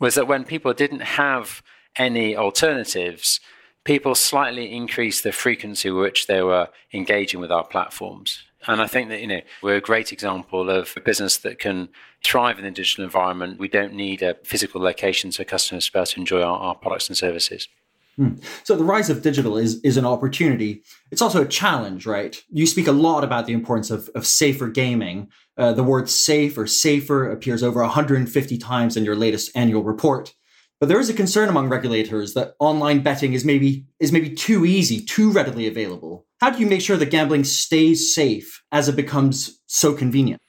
was 0.00 0.16
that 0.16 0.26
when 0.26 0.44
people 0.44 0.74
didn't 0.74 1.00
have 1.00 1.62
any 1.96 2.36
alternatives, 2.36 3.38
people 3.84 4.14
slightly 4.14 4.72
increased 4.72 5.22
the 5.22 5.32
frequency 5.32 5.90
with 5.90 6.02
which 6.02 6.26
they 6.26 6.42
were 6.42 6.68
engaging 6.92 7.40
with 7.40 7.52
our 7.52 7.64
platforms. 7.64 8.42
And 8.66 8.80
I 8.80 8.86
think 8.86 9.10
that, 9.10 9.20
you 9.20 9.26
know, 9.26 9.40
we're 9.62 9.76
a 9.76 9.80
great 9.80 10.12
example 10.12 10.70
of 10.70 10.94
a 10.96 11.00
business 11.00 11.36
that 11.38 11.58
can 11.58 11.90
thrive 12.24 12.58
in 12.58 12.64
the 12.64 12.70
digital 12.70 13.04
environment. 13.04 13.58
We 13.58 13.68
don't 13.68 13.92
need 13.92 14.22
a 14.22 14.34
physical 14.42 14.80
location 14.80 15.32
so 15.32 15.44
customers 15.44 15.86
to 15.86 15.92
be 15.92 15.98
able 15.98 16.06
to 16.06 16.20
enjoy 16.20 16.42
our, 16.42 16.58
our 16.58 16.74
products 16.74 17.08
and 17.08 17.16
services. 17.16 17.68
Hmm. 18.16 18.36
So 18.62 18.76
the 18.76 18.84
rise 18.84 19.10
of 19.10 19.22
digital 19.22 19.58
is 19.58 19.80
is 19.82 19.96
an 19.96 20.06
opportunity. 20.06 20.84
It's 21.10 21.20
also 21.20 21.42
a 21.42 21.48
challenge, 21.48 22.06
right? 22.06 22.40
You 22.48 22.64
speak 22.64 22.86
a 22.86 22.92
lot 22.92 23.24
about 23.24 23.46
the 23.46 23.52
importance 23.52 23.90
of, 23.90 24.08
of 24.14 24.24
safer 24.24 24.68
gaming. 24.68 25.28
Uh, 25.58 25.72
the 25.72 25.82
word 25.82 26.08
safe 26.08 26.56
or 26.56 26.68
safer 26.68 27.28
appears 27.28 27.62
over 27.62 27.80
150 27.80 28.58
times 28.58 28.96
in 28.96 29.04
your 29.04 29.16
latest 29.16 29.50
annual 29.56 29.82
report. 29.82 30.32
But 30.80 30.88
there 30.88 31.00
is 31.00 31.08
a 31.08 31.14
concern 31.14 31.48
among 31.48 31.68
regulators 31.68 32.34
that 32.34 32.54
online 32.58 33.02
betting 33.02 33.32
is 33.32 33.44
maybe 33.44 33.86
is 34.00 34.12
maybe 34.12 34.30
too 34.30 34.64
easy, 34.64 35.00
too 35.00 35.30
readily 35.30 35.66
available. 35.66 36.26
How 36.40 36.50
do 36.50 36.58
you 36.58 36.66
make 36.66 36.82
sure 36.82 36.96
that 36.96 37.10
gambling 37.10 37.44
stays 37.44 38.14
safe 38.14 38.62
as 38.72 38.88
it 38.88 38.96
becomes 38.96 39.60
so 39.66 39.94
convenient? 39.94 40.40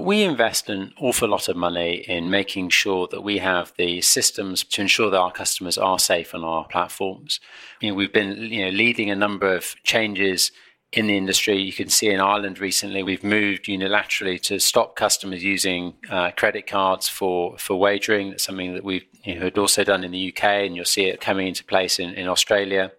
We 0.00 0.22
invest 0.22 0.68
an 0.68 0.92
awful 0.98 1.28
lot 1.28 1.48
of 1.48 1.56
money 1.56 2.04
in 2.08 2.28
making 2.28 2.70
sure 2.70 3.06
that 3.12 3.20
we 3.20 3.38
have 3.38 3.72
the 3.78 4.00
systems 4.00 4.64
to 4.64 4.80
ensure 4.80 5.10
that 5.10 5.20
our 5.20 5.30
customers 5.30 5.78
are 5.78 5.98
safe 6.00 6.34
on 6.34 6.42
our 6.42 6.66
platforms. 6.66 7.38
You 7.80 7.90
know, 7.90 7.94
we've 7.94 8.12
been 8.12 8.36
you 8.36 8.64
know, 8.64 8.70
leading 8.70 9.10
a 9.10 9.16
number 9.16 9.54
of 9.54 9.76
changes 9.84 10.50
in 10.92 11.06
the 11.06 11.16
industry. 11.16 11.60
You 11.60 11.72
can 11.72 11.88
see 11.88 12.08
in 12.08 12.20
Ireland 12.20 12.58
recently, 12.58 13.02
we've 13.02 13.24
moved 13.24 13.66
unilaterally 13.66 14.40
to 14.42 14.58
stop 14.58 14.96
customers 14.96 15.42
using 15.42 15.94
uh, 16.10 16.30
credit 16.36 16.66
cards 16.66 17.08
for, 17.08 17.58
for 17.58 17.78
wagering. 17.78 18.30
That's 18.30 18.44
something 18.44 18.74
that 18.74 18.84
we've 18.84 19.04
you 19.24 19.34
know, 19.34 19.42
had 19.42 19.58
also 19.58 19.84
done 19.84 20.04
in 20.04 20.12
the 20.12 20.32
UK, 20.32 20.44
and 20.44 20.76
you'll 20.76 20.84
see 20.84 21.06
it 21.06 21.20
coming 21.20 21.48
into 21.48 21.64
place 21.64 21.98
in, 21.98 22.10
in 22.14 22.28
Australia. 22.28 22.92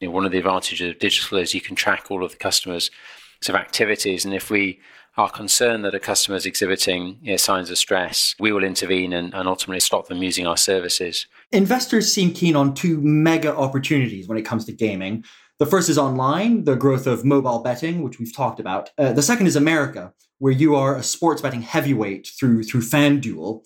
You 0.00 0.08
know, 0.08 0.14
one 0.14 0.26
of 0.26 0.32
the 0.32 0.38
advantages 0.38 0.90
of 0.90 0.98
digital 0.98 1.38
is 1.38 1.54
you 1.54 1.60
can 1.60 1.76
track 1.76 2.10
all 2.10 2.24
of 2.24 2.30
the 2.30 2.36
customers' 2.36 2.90
sort 3.40 3.58
of 3.58 3.64
activities, 3.64 4.24
and 4.24 4.34
if 4.34 4.50
we 4.50 4.80
are 5.16 5.30
concerned 5.30 5.84
that 5.84 5.94
a 5.94 6.00
customer 6.00 6.36
is 6.36 6.46
exhibiting 6.46 7.18
you 7.22 7.32
know, 7.32 7.36
signs 7.36 7.70
of 7.70 7.76
stress, 7.76 8.34
we 8.38 8.52
will 8.52 8.64
intervene 8.64 9.12
and, 9.12 9.34
and 9.34 9.48
ultimately 9.48 9.80
stop 9.80 10.06
them 10.06 10.22
using 10.22 10.46
our 10.46 10.56
services. 10.56 11.26
Investors 11.52 12.12
seem 12.12 12.32
keen 12.32 12.54
on 12.54 12.74
two 12.74 13.00
mega 13.00 13.54
opportunities 13.54 14.28
when 14.28 14.38
it 14.38 14.42
comes 14.42 14.64
to 14.66 14.72
gaming. 14.72 15.24
The 15.60 15.66
first 15.66 15.90
is 15.90 15.98
online, 15.98 16.64
the 16.64 16.74
growth 16.74 17.06
of 17.06 17.22
mobile 17.22 17.58
betting, 17.58 18.02
which 18.02 18.18
we've 18.18 18.34
talked 18.34 18.60
about. 18.60 18.88
Uh, 18.96 19.12
the 19.12 19.20
second 19.20 19.46
is 19.46 19.56
America, 19.56 20.14
where 20.38 20.54
you 20.54 20.74
are 20.74 20.96
a 20.96 21.02
sports 21.02 21.42
betting 21.42 21.60
heavyweight 21.60 22.28
through 22.28 22.62
through 22.62 22.80
FanDuel. 22.80 23.62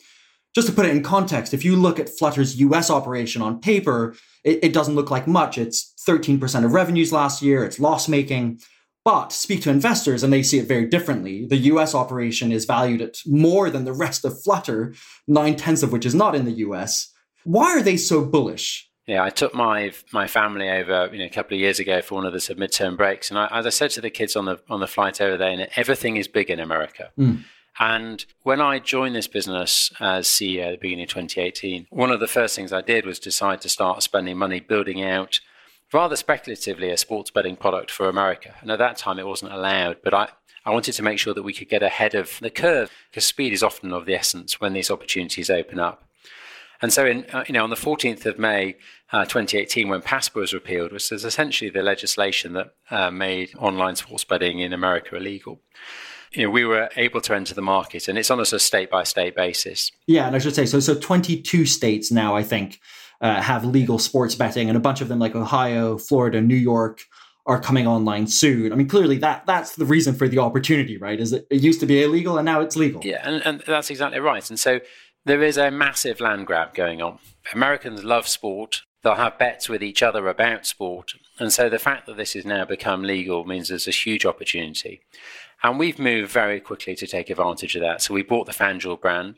Just 0.56 0.66
to 0.66 0.74
put 0.74 0.86
it 0.86 0.90
in 0.90 1.04
context, 1.04 1.54
if 1.54 1.64
you 1.64 1.76
look 1.76 2.00
at 2.00 2.08
Flutter's 2.08 2.58
US 2.58 2.90
operation 2.90 3.42
on 3.42 3.60
paper, 3.60 4.16
it, 4.42 4.58
it 4.64 4.72
doesn't 4.72 4.96
look 4.96 5.12
like 5.12 5.28
much. 5.28 5.56
It's 5.56 5.94
13% 6.04 6.64
of 6.64 6.72
revenues 6.72 7.12
last 7.12 7.42
year, 7.42 7.64
it's 7.64 7.78
loss 7.78 8.08
making. 8.08 8.58
But 9.04 9.30
speak 9.30 9.62
to 9.62 9.70
investors 9.70 10.24
and 10.24 10.32
they 10.32 10.42
see 10.42 10.58
it 10.58 10.66
very 10.66 10.86
differently. 10.86 11.46
The 11.46 11.68
US 11.74 11.94
operation 11.94 12.50
is 12.50 12.64
valued 12.64 13.02
at 13.02 13.18
more 13.24 13.70
than 13.70 13.84
the 13.84 13.92
rest 13.92 14.24
of 14.24 14.42
Flutter, 14.42 14.94
nine 15.28 15.54
tenths 15.54 15.84
of 15.84 15.92
which 15.92 16.06
is 16.06 16.14
not 16.14 16.34
in 16.34 16.44
the 16.44 16.58
US. 16.66 17.12
Why 17.44 17.66
are 17.66 17.82
they 17.82 17.96
so 17.96 18.24
bullish? 18.24 18.90
Yeah, 19.06 19.22
I 19.22 19.30
took 19.30 19.54
my 19.54 19.92
my 20.12 20.26
family 20.26 20.70
over, 20.70 21.10
you 21.12 21.18
know, 21.18 21.26
a 21.26 21.30
couple 21.30 21.54
of 21.54 21.60
years 21.60 21.78
ago 21.78 22.00
for 22.00 22.14
one 22.14 22.24
of 22.26 22.32
the 22.32 22.40
sort 22.40 22.58
of 22.58 22.64
midterm 22.68 22.96
breaks, 22.96 23.30
and 23.30 23.38
I, 23.38 23.48
as 23.50 23.66
I 23.66 23.70
said 23.70 23.90
to 23.92 24.00
the 24.00 24.10
kids 24.10 24.34
on 24.34 24.46
the 24.46 24.60
on 24.68 24.80
the 24.80 24.86
flight 24.86 25.20
over 25.20 25.36
there, 25.36 25.50
and 25.50 25.68
everything 25.76 26.16
is 26.16 26.28
big 26.28 26.50
in 26.50 26.58
America. 26.58 27.10
Mm. 27.18 27.44
And 27.78 28.24
when 28.42 28.60
I 28.60 28.78
joined 28.78 29.16
this 29.16 29.26
business 29.26 29.92
as 29.98 30.28
CEO 30.28 30.66
at 30.66 30.70
the 30.72 30.76
beginning 30.78 31.04
of 31.04 31.10
2018, 31.10 31.88
one 31.90 32.12
of 32.12 32.20
the 32.20 32.28
first 32.28 32.54
things 32.54 32.72
I 32.72 32.82
did 32.82 33.04
was 33.04 33.18
decide 33.18 33.60
to 33.62 33.68
start 33.68 34.02
spending 34.02 34.38
money 34.38 34.60
building 34.60 35.02
out, 35.02 35.40
rather 35.92 36.14
speculatively, 36.14 36.90
a 36.90 36.96
sports 36.96 37.32
betting 37.32 37.56
product 37.56 37.90
for 37.90 38.08
America. 38.08 38.54
And 38.60 38.70
at 38.70 38.78
that 38.78 38.96
time, 38.96 39.18
it 39.18 39.26
wasn't 39.26 39.52
allowed, 39.52 39.98
but 40.04 40.14
I, 40.14 40.28
I 40.64 40.70
wanted 40.70 40.92
to 40.92 41.02
make 41.02 41.18
sure 41.18 41.34
that 41.34 41.42
we 41.42 41.52
could 41.52 41.68
get 41.68 41.82
ahead 41.82 42.14
of 42.14 42.38
the 42.40 42.50
curve 42.50 42.90
because 43.10 43.24
speed 43.24 43.52
is 43.52 43.62
often 43.62 43.92
of 43.92 44.06
the 44.06 44.14
essence 44.14 44.60
when 44.60 44.72
these 44.72 44.90
opportunities 44.90 45.50
open 45.50 45.80
up. 45.80 46.04
And 46.82 46.92
so, 46.92 47.06
in, 47.06 47.24
uh, 47.32 47.44
you 47.46 47.54
know, 47.54 47.64
on 47.64 47.70
the 47.70 47.76
14th 47.76 48.26
of 48.26 48.38
May, 48.38 48.76
uh, 49.12 49.24
2018, 49.24 49.88
when 49.88 50.02
PASPA 50.02 50.40
was 50.40 50.52
repealed, 50.52 50.92
which 50.92 51.10
is 51.12 51.24
essentially 51.24 51.70
the 51.70 51.82
legislation 51.82 52.52
that 52.54 52.74
uh, 52.90 53.10
made 53.10 53.54
online 53.56 53.96
sports 53.96 54.24
betting 54.24 54.58
in 54.58 54.72
America 54.72 55.16
illegal, 55.16 55.60
you 56.32 56.44
know, 56.44 56.50
we 56.50 56.64
were 56.64 56.90
able 56.96 57.20
to 57.20 57.34
enter 57.34 57.54
the 57.54 57.62
market, 57.62 58.08
and 58.08 58.18
it's 58.18 58.30
on 58.30 58.40
a 58.40 58.44
sort 58.44 58.60
of 58.60 58.62
state 58.62 58.90
by 58.90 59.04
state 59.04 59.36
basis. 59.36 59.92
Yeah, 60.06 60.26
and 60.26 60.34
I 60.34 60.38
should 60.38 60.54
say 60.54 60.66
so. 60.66 60.80
So, 60.80 60.94
22 60.94 61.64
states 61.66 62.10
now, 62.10 62.34
I 62.34 62.42
think, 62.42 62.80
uh, 63.20 63.40
have 63.40 63.64
legal 63.64 63.98
sports 63.98 64.34
betting, 64.34 64.68
and 64.68 64.76
a 64.76 64.80
bunch 64.80 65.00
of 65.00 65.08
them, 65.08 65.20
like 65.20 65.36
Ohio, 65.36 65.96
Florida, 65.96 66.40
New 66.40 66.56
York, 66.56 67.02
are 67.46 67.60
coming 67.60 67.86
online 67.86 68.26
soon. 68.26 68.72
I 68.72 68.76
mean, 68.76 68.88
clearly 68.88 69.18
that 69.18 69.44
that's 69.46 69.76
the 69.76 69.84
reason 69.84 70.14
for 70.14 70.28
the 70.28 70.38
opportunity, 70.38 70.96
right? 70.96 71.20
Is 71.20 71.32
it, 71.32 71.46
it 71.50 71.60
used 71.60 71.78
to 71.80 71.86
be 71.86 72.02
illegal 72.02 72.38
and 72.38 72.46
now 72.46 72.60
it's 72.60 72.74
legal. 72.74 73.02
Yeah, 73.04 73.20
and, 73.22 73.44
and 73.44 73.62
that's 73.66 73.90
exactly 73.90 74.18
right. 74.18 74.48
And 74.48 74.58
so 74.58 74.80
there 75.24 75.42
is 75.42 75.56
a 75.56 75.70
massive 75.70 76.20
land 76.20 76.46
grab 76.46 76.74
going 76.74 77.00
on. 77.00 77.18
Americans 77.52 78.04
love 78.04 78.28
sport. 78.28 78.82
They'll 79.02 79.14
have 79.16 79.38
bets 79.38 79.68
with 79.68 79.82
each 79.82 80.02
other 80.02 80.28
about 80.28 80.66
sport. 80.66 81.12
And 81.38 81.52
so 81.52 81.68
the 81.68 81.78
fact 81.78 82.06
that 82.06 82.16
this 82.16 82.34
has 82.34 82.44
now 82.44 82.64
become 82.64 83.02
legal 83.02 83.44
means 83.44 83.68
there's 83.68 83.88
a 83.88 83.92
huge 83.92 84.24
opportunity. 84.24 85.02
And 85.62 85.78
we've 85.78 85.98
moved 85.98 86.30
very 86.30 86.60
quickly 86.60 86.94
to 86.96 87.06
take 87.06 87.30
advantage 87.30 87.74
of 87.74 87.82
that. 87.82 88.02
So 88.02 88.14
we 88.14 88.22
bought 88.22 88.46
the 88.46 88.52
FanDuel 88.52 89.00
brand, 89.00 89.36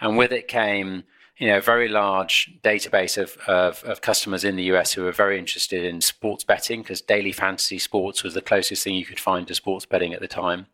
and 0.00 0.16
with 0.16 0.32
it 0.32 0.48
came 0.48 1.04
you 1.38 1.48
know, 1.48 1.58
a 1.58 1.62
very 1.62 1.88
large 1.88 2.52
database 2.62 3.20
of, 3.20 3.36
of, 3.48 3.82
of, 3.84 4.00
customers 4.00 4.44
in 4.44 4.54
the 4.54 4.64
US 4.74 4.92
who 4.92 5.06
are 5.06 5.12
very 5.12 5.36
interested 5.38 5.84
in 5.84 6.00
sports 6.00 6.44
betting 6.44 6.82
because 6.82 7.00
daily 7.00 7.32
fantasy 7.32 7.78
sports 7.78 8.22
was 8.22 8.34
the 8.34 8.40
closest 8.40 8.84
thing 8.84 8.94
you 8.94 9.04
could 9.04 9.18
find 9.18 9.48
to 9.48 9.54
sports 9.54 9.84
betting 9.84 10.14
at 10.14 10.20
the 10.20 10.28
time, 10.28 10.66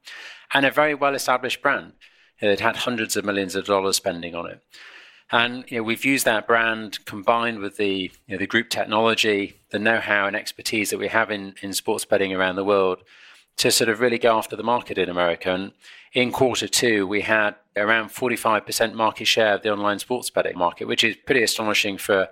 and 0.53 0.67
a 0.67 0.71
very 0.71 0.95
well 0.95 1.15
established 1.15 1.63
brand. 1.63 1.95
It 2.41 2.61
had 2.61 2.77
hundreds 2.77 3.17
of 3.17 3.25
millions 3.25 3.55
of 3.55 3.67
dollars 3.67 3.97
spending 3.97 4.35
on 4.35 4.47
it. 4.47 4.63
And 5.33 5.65
you 5.69 5.79
know, 5.79 5.83
we've 5.85 6.05
used 6.05 6.25
that 6.25 6.47
brand 6.47 7.05
combined 7.05 7.61
with 7.61 7.77
the, 7.77 8.11
you 8.27 8.35
know, 8.35 8.39
the 8.39 8.47
group 8.47 8.69
technology, 8.69 9.61
the 9.71 9.79
know 9.79 10.01
how 10.01 10.27
and 10.27 10.35
expertise 10.35 10.91
that 10.91 10.99
we 10.99 11.09
have 11.09 11.31
in, 11.31 11.55
in 11.63 11.73
sports 11.73 12.05
betting 12.05 12.35
around 12.35 12.57
the 12.57 12.65
world 12.65 12.99
to 13.59 13.71
sort 13.71 13.91
of 13.91 14.01
really 14.01 14.19
go 14.19 14.37
after 14.37 14.57
the 14.57 14.63
market 14.63 14.99
in 14.99 15.09
America. 15.09 15.53
And 15.53 15.73
in 16.13 16.33
quarter 16.33 16.67
two, 16.67 17.07
we 17.07 17.21
had 17.21 17.55
around 17.77 18.09
45% 18.09 18.95
market 18.95 19.27
share 19.27 19.55
of 19.55 19.63
the 19.63 19.71
online 19.71 19.99
sports 19.99 20.31
betting 20.31 20.59
market, 20.59 20.89
which 20.89 21.05
is 21.05 21.17
pretty 21.25 21.43
astonishing 21.43 21.99
for 21.99 22.29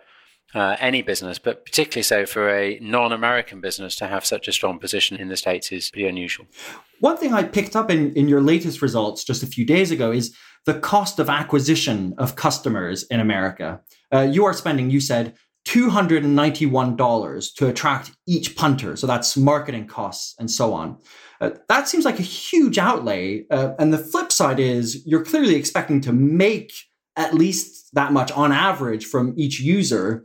uh, 0.55 0.77
any 0.81 1.03
business, 1.03 1.39
but 1.39 1.65
particularly 1.65 2.03
so 2.03 2.25
for 2.25 2.49
a 2.49 2.79
non 2.81 3.13
American 3.13 3.61
business 3.61 3.97
to 3.97 4.07
have 4.07 4.25
such 4.25 4.49
a 4.49 4.53
strong 4.53 4.79
position 4.79 5.17
in 5.17 5.29
the 5.29 5.37
States 5.37 5.71
is 5.71 5.91
pretty 5.91 6.09
unusual. 6.09 6.47
One 7.01 7.17
thing 7.17 7.33
I 7.35 7.43
picked 7.43 7.77
up 7.77 7.91
in, 7.91 8.13
in 8.15 8.29
your 8.29 8.41
latest 8.41 8.83
results 8.83 9.25
just 9.25 9.43
a 9.43 9.47
few 9.47 9.67
days 9.67 9.91
ago 9.91 10.11
is 10.11 10.35
the 10.65 10.79
cost 10.79 11.19
of 11.19 11.29
acquisition 11.29 12.15
of 12.19 12.37
customers 12.37 13.05
in 13.05 13.21
America. 13.21 13.81
Uh, 14.13 14.21
you 14.21 14.45
are 14.45 14.53
spending, 14.55 14.91
you 14.91 15.01
said, 15.01 15.35
$291 15.67 17.55
to 17.57 17.69
attract 17.69 18.13
each 18.27 18.57
punter. 18.57 18.97
So 18.97 19.07
that's 19.07 19.37
marketing 19.37 19.87
costs 19.87 20.35
and 20.39 20.51
so 20.51 20.73
on. 20.73 20.97
Uh, 21.41 21.51
that 21.69 21.89
seems 21.89 22.05
like 22.05 22.19
a 22.19 22.23
huge 22.23 22.79
outlay. 22.79 23.45
Uh, 23.51 23.75
and 23.79 23.93
the 23.93 23.99
flip 23.99 24.33
side 24.33 24.59
is 24.61 25.07
you're 25.07 25.25
clearly 25.25 25.57
expecting 25.57 26.01
to 26.03 26.13
make 26.13 26.73
at 27.17 27.35
least 27.35 27.91
that 27.93 28.13
much 28.13 28.33
on 28.33 28.51
average 28.51 29.05
from 29.05 29.35
each 29.37 29.61
user. 29.61 30.25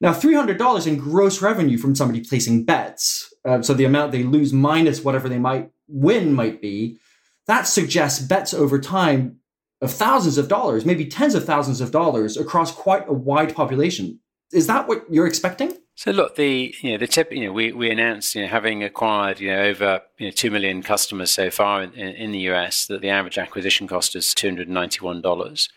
Now, 0.00 0.12
$300 0.14 0.86
in 0.86 0.96
gross 0.96 1.42
revenue 1.42 1.76
from 1.76 1.94
somebody 1.94 2.22
placing 2.22 2.64
bets, 2.64 3.32
uh, 3.44 3.60
so 3.60 3.74
the 3.74 3.84
amount 3.84 4.12
they 4.12 4.22
lose 4.22 4.52
minus 4.52 5.04
whatever 5.04 5.28
they 5.28 5.38
might 5.38 5.70
win 5.88 6.32
might 6.32 6.60
be, 6.62 6.98
that 7.46 7.62
suggests 7.66 8.20
bets 8.20 8.54
over 8.54 8.78
time 8.78 9.40
of 9.82 9.90
thousands 9.90 10.38
of 10.38 10.48
dollars, 10.48 10.84
maybe 10.86 11.06
tens 11.06 11.34
of 11.34 11.44
thousands 11.44 11.80
of 11.80 11.90
dollars 11.90 12.36
across 12.36 12.72
quite 12.72 13.08
a 13.08 13.12
wide 13.12 13.54
population. 13.54 14.20
Is 14.52 14.66
that 14.66 14.88
what 14.88 15.04
you're 15.10 15.26
expecting? 15.26 15.76
So 15.94 16.12
look, 16.12 16.36
the 16.36 16.74
you 16.80 16.92
know 16.92 16.98
the 16.98 17.06
tip 17.06 17.30
you 17.30 17.44
know 17.44 17.52
we, 17.52 17.72
we 17.72 17.90
announced 17.90 18.34
you 18.34 18.42
know 18.42 18.48
having 18.48 18.82
acquired 18.82 19.38
you 19.38 19.50
know 19.50 19.62
over 19.62 20.00
you 20.18 20.26
know 20.26 20.32
two 20.32 20.50
million 20.50 20.82
customers 20.82 21.30
so 21.30 21.50
far 21.50 21.82
in, 21.82 21.92
in 21.92 22.32
the 22.32 22.38
US 22.50 22.86
that 22.86 23.00
the 23.00 23.10
average 23.10 23.36
acquisition 23.36 23.86
cost 23.86 24.16
is 24.16 24.32
two 24.32 24.48
hundred 24.48 24.68
ninety 24.68 25.00
one 25.00 25.20
dollars. 25.20 25.68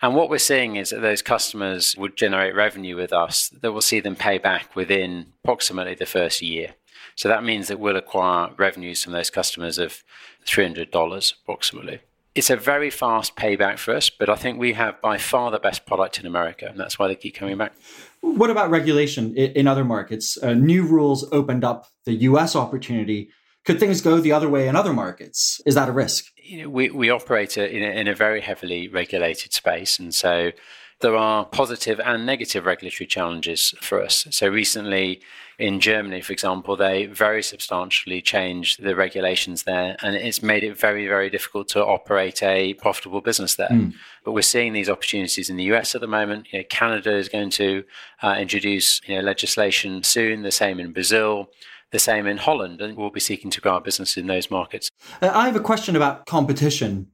And 0.00 0.14
what 0.14 0.30
we're 0.30 0.38
seeing 0.38 0.76
is 0.76 0.90
that 0.90 1.00
those 1.00 1.22
customers 1.22 1.96
would 1.96 2.16
generate 2.16 2.54
revenue 2.54 2.94
with 2.96 3.12
us 3.12 3.48
that 3.48 3.72
will 3.72 3.80
see 3.80 4.00
them 4.00 4.14
pay 4.14 4.38
back 4.38 4.76
within 4.76 5.32
approximately 5.42 5.94
the 5.94 6.06
first 6.06 6.40
year. 6.40 6.74
So 7.16 7.28
that 7.28 7.42
means 7.42 7.66
that 7.66 7.80
we'll 7.80 7.96
acquire 7.96 8.50
revenues 8.56 9.02
from 9.02 9.12
those 9.12 9.28
customers 9.28 9.76
of 9.76 10.04
$300 10.46 11.34
approximately. 11.42 12.00
It's 12.36 12.50
a 12.50 12.56
very 12.56 12.90
fast 12.90 13.34
payback 13.34 13.78
for 13.78 13.96
us, 13.96 14.08
but 14.08 14.28
I 14.28 14.36
think 14.36 14.60
we 14.60 14.74
have 14.74 15.00
by 15.00 15.18
far 15.18 15.50
the 15.50 15.58
best 15.58 15.84
product 15.84 16.20
in 16.20 16.26
America, 16.26 16.66
and 16.66 16.78
that's 16.78 16.96
why 16.96 17.08
they 17.08 17.16
keep 17.16 17.34
coming 17.34 17.58
back. 17.58 17.72
What 18.20 18.50
about 18.50 18.70
regulation 18.70 19.34
in 19.36 19.66
other 19.66 19.84
markets? 19.84 20.38
Uh, 20.40 20.54
new 20.54 20.84
rules 20.84 21.28
opened 21.32 21.64
up 21.64 21.88
the 22.04 22.14
US 22.14 22.54
opportunity. 22.54 23.30
Could 23.68 23.78
things 23.78 24.00
go 24.00 24.18
the 24.18 24.32
other 24.32 24.48
way 24.48 24.66
in 24.66 24.76
other 24.76 24.94
markets? 24.94 25.60
Is 25.66 25.74
that 25.74 25.90
a 25.90 25.92
risk? 25.92 26.32
You 26.42 26.62
know, 26.62 26.70
we, 26.70 26.88
we 26.88 27.10
operate 27.10 27.58
in 27.58 27.82
a, 27.82 28.00
in 28.00 28.08
a 28.08 28.14
very 28.14 28.40
heavily 28.40 28.88
regulated 28.88 29.52
space, 29.52 29.98
and 29.98 30.14
so 30.14 30.52
there 31.00 31.14
are 31.14 31.44
positive 31.44 32.00
and 32.00 32.24
negative 32.24 32.64
regulatory 32.64 33.06
challenges 33.06 33.74
for 33.82 34.02
us. 34.02 34.26
So 34.30 34.48
recently 34.48 35.20
in 35.58 35.80
Germany, 35.80 36.22
for 36.22 36.32
example, 36.32 36.78
they 36.78 37.04
very 37.04 37.42
substantially 37.42 38.22
changed 38.22 38.82
the 38.82 38.96
regulations 38.96 39.64
there, 39.64 39.98
and 40.00 40.16
it's 40.16 40.42
made 40.42 40.64
it 40.64 40.78
very, 40.78 41.06
very 41.06 41.28
difficult 41.28 41.68
to 41.68 41.84
operate 41.84 42.42
a 42.42 42.72
profitable 42.72 43.20
business 43.20 43.56
there. 43.56 43.68
Mm. 43.68 43.92
But 44.24 44.32
we're 44.32 44.40
seeing 44.40 44.72
these 44.72 44.88
opportunities 44.88 45.50
in 45.50 45.58
the 45.58 45.64
US 45.74 45.94
at 45.94 46.00
the 46.00 46.06
moment. 46.06 46.46
You 46.52 46.60
know, 46.60 46.64
Canada 46.70 47.14
is 47.14 47.28
going 47.28 47.50
to 47.50 47.84
uh, 48.22 48.36
introduce 48.38 49.02
you 49.06 49.16
know, 49.16 49.20
legislation 49.20 50.02
soon. 50.04 50.40
The 50.40 50.52
same 50.52 50.80
in 50.80 50.94
Brazil 50.94 51.50
the 51.90 51.98
same 51.98 52.26
in 52.26 52.36
Holland, 52.36 52.80
and 52.80 52.96
we'll 52.96 53.10
be 53.10 53.20
seeking 53.20 53.50
to 53.50 53.60
grow 53.60 53.72
our 53.74 53.80
business 53.80 54.16
in 54.16 54.26
those 54.26 54.50
markets. 54.50 54.90
Uh, 55.22 55.30
I 55.32 55.46
have 55.46 55.56
a 55.56 55.60
question 55.60 55.96
about 55.96 56.26
competition 56.26 57.08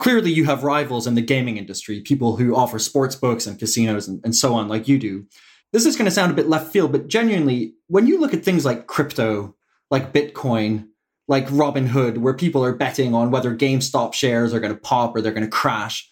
clearly 0.00 0.32
you 0.32 0.46
have 0.46 0.64
rivals 0.64 1.06
in 1.06 1.14
the 1.14 1.22
gaming 1.22 1.58
industry, 1.58 2.00
people 2.00 2.36
who 2.36 2.56
offer 2.56 2.78
sports 2.80 3.14
books 3.14 3.46
and 3.46 3.58
casinos 3.58 4.08
and, 4.08 4.20
and 4.24 4.34
so 4.34 4.54
on, 4.54 4.66
like 4.66 4.88
you 4.88 4.98
do. 4.98 5.26
This 5.72 5.86
is 5.86 5.94
going 5.94 6.06
to 6.06 6.10
sound 6.10 6.32
a 6.32 6.34
bit 6.34 6.48
left 6.48 6.72
field, 6.72 6.90
but 6.90 7.06
genuinely, 7.06 7.74
when 7.86 8.08
you 8.08 8.18
look 8.18 8.34
at 8.34 8.42
things 8.42 8.64
like 8.64 8.88
crypto, 8.88 9.54
like 9.90 10.12
Bitcoin, 10.12 10.88
like 11.28 11.46
Robinhood, 11.48 12.18
where 12.18 12.34
people 12.34 12.64
are 12.64 12.74
betting 12.74 13.14
on 13.14 13.30
whether 13.30 13.54
GameStop 13.54 14.14
shares 14.14 14.52
are 14.52 14.58
going 14.58 14.74
to 14.74 14.80
pop 14.80 15.14
or 15.14 15.20
they're 15.20 15.32
going 15.32 15.44
to 15.44 15.50
crash, 15.50 16.10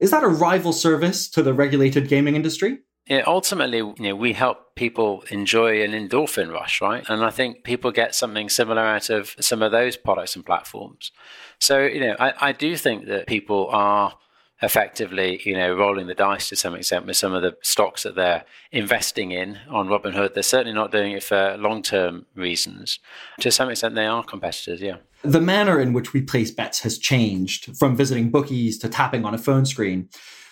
is 0.00 0.10
that 0.10 0.24
a 0.24 0.28
rival 0.28 0.72
service 0.72 1.30
to 1.30 1.42
the 1.42 1.54
regulated 1.54 2.08
gaming 2.08 2.36
industry? 2.36 2.80
Yeah, 3.06 3.24
ultimately, 3.26 3.78
you 3.78 3.94
know, 3.98 4.14
we 4.14 4.34
help 4.34 4.76
people 4.76 5.24
enjoy 5.30 5.82
an 5.82 5.92
endorphin 5.92 6.52
rush, 6.52 6.80
right? 6.80 7.04
And 7.08 7.24
I 7.24 7.30
think 7.30 7.64
people 7.64 7.90
get 7.90 8.14
something 8.14 8.48
similar 8.48 8.82
out 8.82 9.10
of 9.10 9.34
some 9.40 9.62
of 9.62 9.72
those 9.72 9.96
products 9.96 10.36
and 10.36 10.46
platforms. 10.46 11.10
So, 11.58 11.82
you 11.82 12.00
know, 12.00 12.16
I, 12.20 12.34
I 12.40 12.52
do 12.52 12.76
think 12.76 13.06
that 13.06 13.26
people 13.26 13.68
are 13.70 14.14
effectively, 14.62 15.40
you 15.44 15.54
know, 15.54 15.74
rolling 15.74 16.06
the 16.06 16.14
dice 16.14 16.48
to 16.50 16.56
some 16.56 16.74
extent 16.74 17.06
with 17.06 17.16
some 17.16 17.32
of 17.32 17.42
the 17.42 17.56
stocks 17.62 18.02
that 18.02 18.14
they're 18.14 18.44
investing 18.70 19.32
in 19.32 19.58
on 19.70 19.88
Robinhood. 19.88 20.34
They're 20.34 20.42
certainly 20.42 20.74
not 20.74 20.92
doing 20.92 21.12
it 21.12 21.22
for 21.22 21.56
long 21.58 21.82
term 21.82 22.26
reasons. 22.34 22.98
To 23.40 23.50
some 23.50 23.70
extent, 23.70 23.94
they 23.94 24.06
are 24.06 24.22
competitors, 24.22 24.80
yeah. 24.80 24.96
The 25.22 25.40
manner 25.40 25.80
in 25.80 25.92
which 25.92 26.12
we 26.12 26.22
place 26.22 26.50
bets 26.50 26.80
has 26.80 26.98
changed 26.98 27.76
from 27.76 27.96
visiting 27.96 28.30
bookies 28.30 28.78
to 28.78 28.88
tapping 28.88 29.24
on 29.24 29.34
a 29.34 29.38
phone 29.38 29.66
screen. 29.66 30.08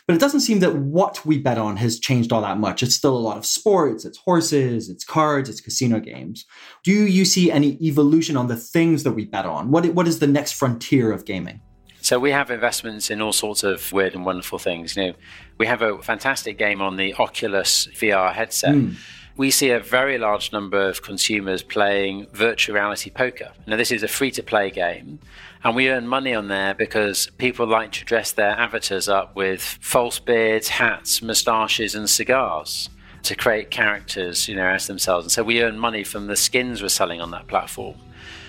But 0.09 0.15
it 0.15 0.21
doesn't 0.21 0.41
seem 0.41 0.61
that 0.61 0.75
what 0.75 1.27
we 1.27 1.37
bet 1.37 1.59
on 1.59 1.77
has 1.77 2.01
changed 2.01 2.33
all 2.33 2.41
that 2.41 2.59
much. 2.59 2.83
It's 2.83 2.95
still 2.95 3.15
a 3.15 3.19
lot 3.19 3.37
of 3.37 3.45
sports, 3.45 4.07
it's 4.07 4.17
horses, 4.17 4.89
it's 4.89 5.05
cards, 5.05 5.51
it's 5.51 5.61
casino 5.61 6.01
games. 6.01 6.47
Do 6.83 6.93
you 6.93 7.27
see 7.27 7.51
any 7.51 7.77
evolution 7.83 8.35
on 8.35 8.47
the 8.47 8.57
things 8.57 9.03
that 9.03 9.13
we 9.13 9.27
bet 9.27 9.45
on? 9.45 9.71
What, 9.71 9.85
what 9.89 10.09
is 10.09 10.19
the 10.19 10.27
next 10.27 10.53
frontier 10.53 11.13
of 11.13 11.27
gaming? 11.27 11.61
So 12.01 12.19
we 12.19 12.31
have 12.31 12.51
investments 12.51 13.11
in 13.11 13.21
all 13.21 13.35
sorts 13.35 13.63
of 13.63 13.93
weird 13.93 14.15
and 14.15 14.25
wonderful 14.25 14.59
things. 14.59 14.97
You 14.97 15.09
know, 15.09 15.13
we 15.59 15.67
have 15.67 15.83
a 15.83 16.01
fantastic 16.01 16.57
game 16.57 16.81
on 16.81 16.97
the 16.97 17.13
Oculus 17.17 17.87
VR 17.89 18.33
headset. 18.33 18.77
Mm 18.77 18.97
we 19.39 19.53
see 19.53 19.71
a 19.71 19.79
very 19.79 20.19
large 20.19 20.53
number 20.53 20.89
of 20.89 21.01
consumers 21.01 21.63
playing 21.63 22.27
virtual 22.33 22.75
reality 22.75 23.09
poker. 23.09 23.53
Now, 23.69 23.77
this 23.77 23.93
is 23.93 24.03
a 24.03 24.09
free 24.09 24.33
to 24.33 24.43
play 24.43 24.69
game, 24.69 25.21
and 25.65 25.75
we 25.75 25.91
earn 25.91 26.07
money 26.07 26.35
on 26.35 26.49
there 26.49 26.75
because 26.75 27.29
people 27.39 27.67
like 27.67 27.93
to 27.93 28.05
dress 28.05 28.33
their 28.33 28.51
avatars 28.51 29.09
up 29.09 29.35
with 29.35 29.61
false 29.61 30.19
beards, 30.19 30.69
hats, 30.69 31.21
moustaches, 31.21 31.95
and 31.95 32.09
cigars 32.09 32.89
to 33.25 33.35
create 33.35 33.71
characters, 33.71 34.49
you 34.49 34.55
know, 34.55 34.67
as 34.67 34.87
themselves. 34.87 35.25
And 35.25 35.33
so 35.33 35.43
we 35.43 35.63
earn 35.63 35.79
money 35.79 36.05
from 36.05 36.29
the 36.29 36.37
skins 36.37 36.81
we're 36.81 36.89
selling 36.89 37.21
on 37.21 37.31
that 37.33 37.47
platform. 37.49 37.97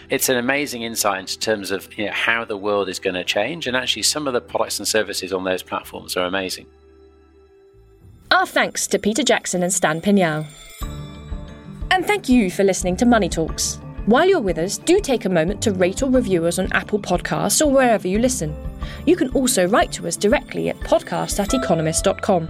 It's 0.09 0.29
an 0.29 0.37
amazing 0.37 0.81
insight 0.81 1.19
into 1.19 1.37
terms 1.37 1.71
of 1.71 1.95
you 1.97 2.05
know, 2.05 2.11
how 2.11 2.43
the 2.45 2.57
world 2.57 2.89
is 2.89 2.99
going 2.99 3.13
to 3.13 3.23
change, 3.23 3.67
and 3.67 3.77
actually, 3.77 4.03
some 4.03 4.27
of 4.27 4.33
the 4.33 4.41
products 4.41 4.79
and 4.79 4.87
services 4.87 5.31
on 5.31 5.43
those 5.43 5.61
platforms 5.61 6.17
are 6.17 6.25
amazing. 6.25 6.65
Our 8.31 8.45
thanks 8.45 8.87
to 8.87 8.99
Peter 8.99 9.23
Jackson 9.23 9.61
and 9.61 9.71
Stan 9.73 10.01
Pignal. 10.01 10.47
And 11.91 12.05
thank 12.05 12.29
you 12.29 12.49
for 12.49 12.63
listening 12.63 12.95
to 12.97 13.05
Money 13.05 13.29
Talks. 13.29 13.79
While 14.05 14.27
you're 14.27 14.39
with 14.39 14.57
us, 14.57 14.77
do 14.77 14.99
take 14.99 15.25
a 15.25 15.29
moment 15.29 15.61
to 15.63 15.71
rate 15.71 16.01
or 16.01 16.09
review 16.09 16.45
us 16.45 16.57
on 16.57 16.71
Apple 16.73 16.99
Podcasts 16.99 17.65
or 17.65 17.71
wherever 17.71 18.07
you 18.07 18.19
listen. 18.19 18.55
You 19.05 19.15
can 19.15 19.29
also 19.31 19.67
write 19.67 19.91
to 19.93 20.07
us 20.07 20.15
directly 20.15 20.69
at 20.69 20.79
podcast 20.79 21.39
at 21.39 21.53
economist.com. 21.53 22.49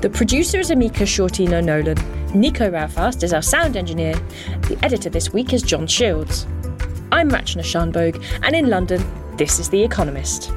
The 0.00 0.10
producer 0.10 0.60
is 0.60 0.70
Amika 0.70 1.04
Shortino 1.04 1.64
Nolan. 1.64 1.98
Nico 2.38 2.70
Rofast 2.70 3.24
is 3.24 3.32
our 3.32 3.42
sound 3.42 3.76
engineer. 3.76 4.14
The 4.68 4.78
editor 4.82 5.10
this 5.10 5.32
week 5.32 5.52
is 5.52 5.62
John 5.62 5.88
Shields. 5.88 6.46
I'm 7.10 7.30
Rachna 7.30 7.64
Shanbhogue, 7.64 8.22
and 8.44 8.54
in 8.54 8.68
London, 8.68 9.02
this 9.38 9.58
is 9.58 9.70
The 9.70 9.82
Economist. 9.82 10.52